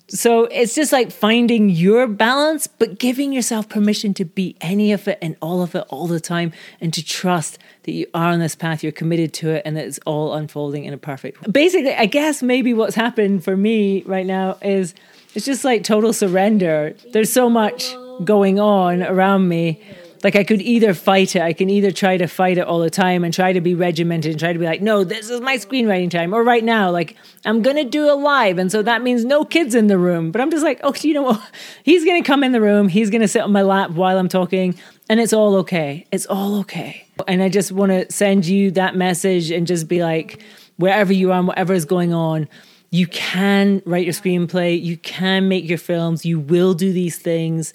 so 0.08 0.44
it's 0.44 0.74
just 0.74 0.90
like 0.90 1.12
finding 1.12 1.68
your 1.68 2.06
balance, 2.06 2.66
but 2.66 2.98
giving 2.98 3.32
yourself 3.32 3.68
permission 3.68 4.14
to 4.14 4.24
be 4.24 4.56
any 4.60 4.92
of 4.92 5.06
it 5.06 5.18
and 5.20 5.36
all 5.42 5.62
of 5.62 5.74
it 5.74 5.84
all 5.90 6.06
the 6.06 6.20
time 6.20 6.52
and 6.80 6.94
to 6.94 7.04
trust 7.04 7.58
that 7.82 7.92
you 7.92 8.06
are 8.14 8.28
on 8.30 8.38
this 8.38 8.56
path, 8.56 8.82
you're 8.82 8.90
committed 8.90 9.34
to 9.34 9.50
it, 9.50 9.62
and 9.64 9.76
that 9.76 9.86
it's 9.86 10.00
all 10.06 10.34
unfolding 10.34 10.84
in 10.84 10.94
a 10.94 10.98
perfect 10.98 11.40
way. 11.40 11.50
Basically, 11.52 11.94
I 11.94 12.06
guess 12.06 12.42
maybe 12.42 12.72
what's 12.72 12.94
happened 12.94 13.44
for 13.44 13.56
me 13.56 14.02
right 14.02 14.26
now 14.26 14.56
is 14.62 14.94
it's 15.34 15.44
just 15.44 15.64
like 15.64 15.84
total 15.84 16.12
surrender. 16.12 16.94
There's 17.12 17.32
so 17.32 17.50
much 17.50 17.94
going 18.24 18.58
on 18.58 19.02
around 19.02 19.48
me 19.48 19.82
like 20.24 20.36
I 20.36 20.44
could 20.44 20.60
either 20.60 20.94
fight 20.94 21.36
it, 21.36 21.42
I 21.42 21.52
can 21.52 21.70
either 21.70 21.90
try 21.90 22.16
to 22.16 22.26
fight 22.26 22.58
it 22.58 22.66
all 22.66 22.80
the 22.80 22.90
time 22.90 23.24
and 23.24 23.32
try 23.32 23.52
to 23.52 23.60
be 23.60 23.74
regimented 23.74 24.32
and 24.32 24.40
try 24.40 24.52
to 24.52 24.58
be 24.58 24.64
like, 24.64 24.82
no, 24.82 25.04
this 25.04 25.30
is 25.30 25.40
my 25.40 25.56
screenwriting 25.56 26.10
time. 26.10 26.34
Or 26.34 26.42
right 26.42 26.64
now, 26.64 26.90
like 26.90 27.16
I'm 27.44 27.62
gonna 27.62 27.84
do 27.84 28.10
a 28.10 28.14
live, 28.14 28.58
and 28.58 28.70
so 28.70 28.82
that 28.82 29.02
means 29.02 29.24
no 29.24 29.44
kids 29.44 29.74
in 29.74 29.86
the 29.86 29.98
room. 29.98 30.30
But 30.30 30.40
I'm 30.40 30.50
just 30.50 30.64
like, 30.64 30.80
oh, 30.82 30.94
you 31.00 31.14
know 31.14 31.22
what? 31.22 31.42
He's 31.82 32.04
gonna 32.04 32.24
come 32.24 32.44
in 32.44 32.52
the 32.52 32.60
room, 32.60 32.88
he's 32.88 33.10
gonna 33.10 33.28
sit 33.28 33.42
on 33.42 33.52
my 33.52 33.62
lap 33.62 33.90
while 33.90 34.18
I'm 34.18 34.28
talking, 34.28 34.74
and 35.08 35.20
it's 35.20 35.32
all 35.32 35.56
okay. 35.56 36.06
It's 36.12 36.26
all 36.26 36.60
okay. 36.60 37.06
And 37.26 37.42
I 37.42 37.48
just 37.48 37.72
want 37.72 37.90
to 37.90 38.10
send 38.12 38.46
you 38.46 38.70
that 38.72 38.94
message 38.94 39.50
and 39.50 39.66
just 39.66 39.88
be 39.88 40.02
like, 40.02 40.42
wherever 40.76 41.12
you 41.12 41.32
are, 41.32 41.38
and 41.38 41.48
whatever 41.48 41.74
is 41.74 41.84
going 41.84 42.12
on. 42.12 42.48
You 42.90 43.06
can 43.06 43.82
write 43.84 44.04
your 44.04 44.14
screenplay, 44.14 44.80
you 44.80 44.96
can 44.96 45.46
make 45.46 45.68
your 45.68 45.76
films, 45.76 46.24
you 46.24 46.40
will 46.40 46.72
do 46.72 46.90
these 46.90 47.18
things 47.18 47.74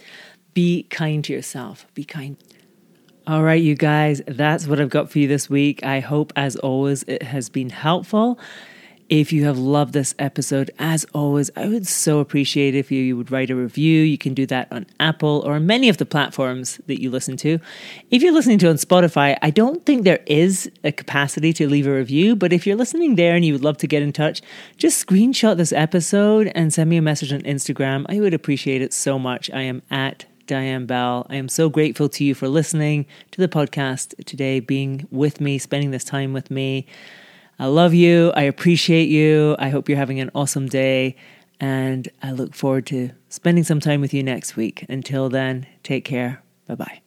be 0.53 0.83
kind 0.83 1.23
to 1.25 1.33
yourself. 1.33 1.85
Be 1.93 2.03
kind. 2.03 2.37
All 3.25 3.43
right, 3.43 3.61
you 3.61 3.75
guys, 3.75 4.21
that's 4.27 4.67
what 4.67 4.81
I've 4.81 4.89
got 4.89 5.09
for 5.09 5.19
you 5.19 5.29
this 5.29 5.49
week. 5.49 5.81
I 5.83 6.01
hope, 6.01 6.33
as 6.35 6.57
always, 6.57 7.03
it 7.03 7.23
has 7.23 7.47
been 7.47 7.69
helpful. 7.69 8.37
If 9.09 9.31
you 9.31 9.45
have 9.45 9.57
loved 9.57 9.93
this 9.93 10.15
episode, 10.17 10.71
as 10.79 11.05
always, 11.13 11.51
I 11.55 11.67
would 11.67 11.85
so 11.87 12.19
appreciate 12.19 12.73
if 12.73 12.91
you 12.91 13.15
would 13.15 13.31
write 13.31 13.49
a 13.49 13.55
review. 13.55 14.01
You 14.01 14.17
can 14.17 14.33
do 14.33 14.45
that 14.47 14.67
on 14.71 14.87
Apple 14.99 15.43
or 15.45 15.59
many 15.59 15.87
of 15.87 15.97
the 15.97 16.05
platforms 16.05 16.81
that 16.87 17.01
you 17.01 17.09
listen 17.09 17.37
to. 17.37 17.59
If 18.11 18.23
you're 18.23 18.33
listening 18.33 18.59
to 18.59 18.69
on 18.69 18.75
Spotify, 18.75 19.37
I 19.41 19.51
don't 19.51 19.85
think 19.85 20.03
there 20.03 20.23
is 20.25 20.71
a 20.83 20.91
capacity 20.91 21.53
to 21.53 21.69
leave 21.69 21.85
a 21.85 21.93
review, 21.93 22.35
but 22.35 22.51
if 22.51 22.65
you're 22.65 22.75
listening 22.77 23.15
there 23.15 23.35
and 23.35 23.45
you 23.45 23.53
would 23.53 23.63
love 23.63 23.77
to 23.77 23.87
get 23.87 24.01
in 24.01 24.13
touch, 24.13 24.41
just 24.77 25.05
screenshot 25.05 25.57
this 25.57 25.71
episode 25.73 26.51
and 26.55 26.73
send 26.73 26.89
me 26.89 26.97
a 26.97 27.01
message 27.01 27.31
on 27.31 27.41
Instagram. 27.41 28.05
I 28.09 28.19
would 28.19 28.33
appreciate 28.33 28.81
it 28.81 28.93
so 28.93 29.19
much. 29.19 29.49
I 29.51 29.61
am 29.61 29.81
at 29.91 30.25
Diane 30.47 30.85
Bell. 30.85 31.25
I 31.29 31.35
am 31.35 31.49
so 31.49 31.69
grateful 31.69 32.09
to 32.09 32.23
you 32.23 32.33
for 32.33 32.47
listening 32.47 33.05
to 33.31 33.41
the 33.41 33.47
podcast 33.47 34.23
today, 34.25 34.59
being 34.59 35.07
with 35.11 35.41
me, 35.41 35.57
spending 35.57 35.91
this 35.91 36.03
time 36.03 36.33
with 36.33 36.51
me. 36.51 36.85
I 37.59 37.67
love 37.67 37.93
you. 37.93 38.31
I 38.35 38.43
appreciate 38.43 39.09
you. 39.09 39.55
I 39.59 39.69
hope 39.69 39.87
you're 39.87 39.97
having 39.97 40.19
an 40.19 40.31
awesome 40.33 40.67
day. 40.67 41.15
And 41.59 42.09
I 42.21 42.31
look 42.31 42.55
forward 42.55 42.85
to 42.87 43.11
spending 43.29 43.63
some 43.63 43.79
time 43.79 44.01
with 44.01 44.13
you 44.13 44.23
next 44.23 44.55
week. 44.55 44.85
Until 44.89 45.29
then, 45.29 45.67
take 45.83 46.03
care. 46.03 46.43
Bye 46.67 46.75
bye. 46.75 47.02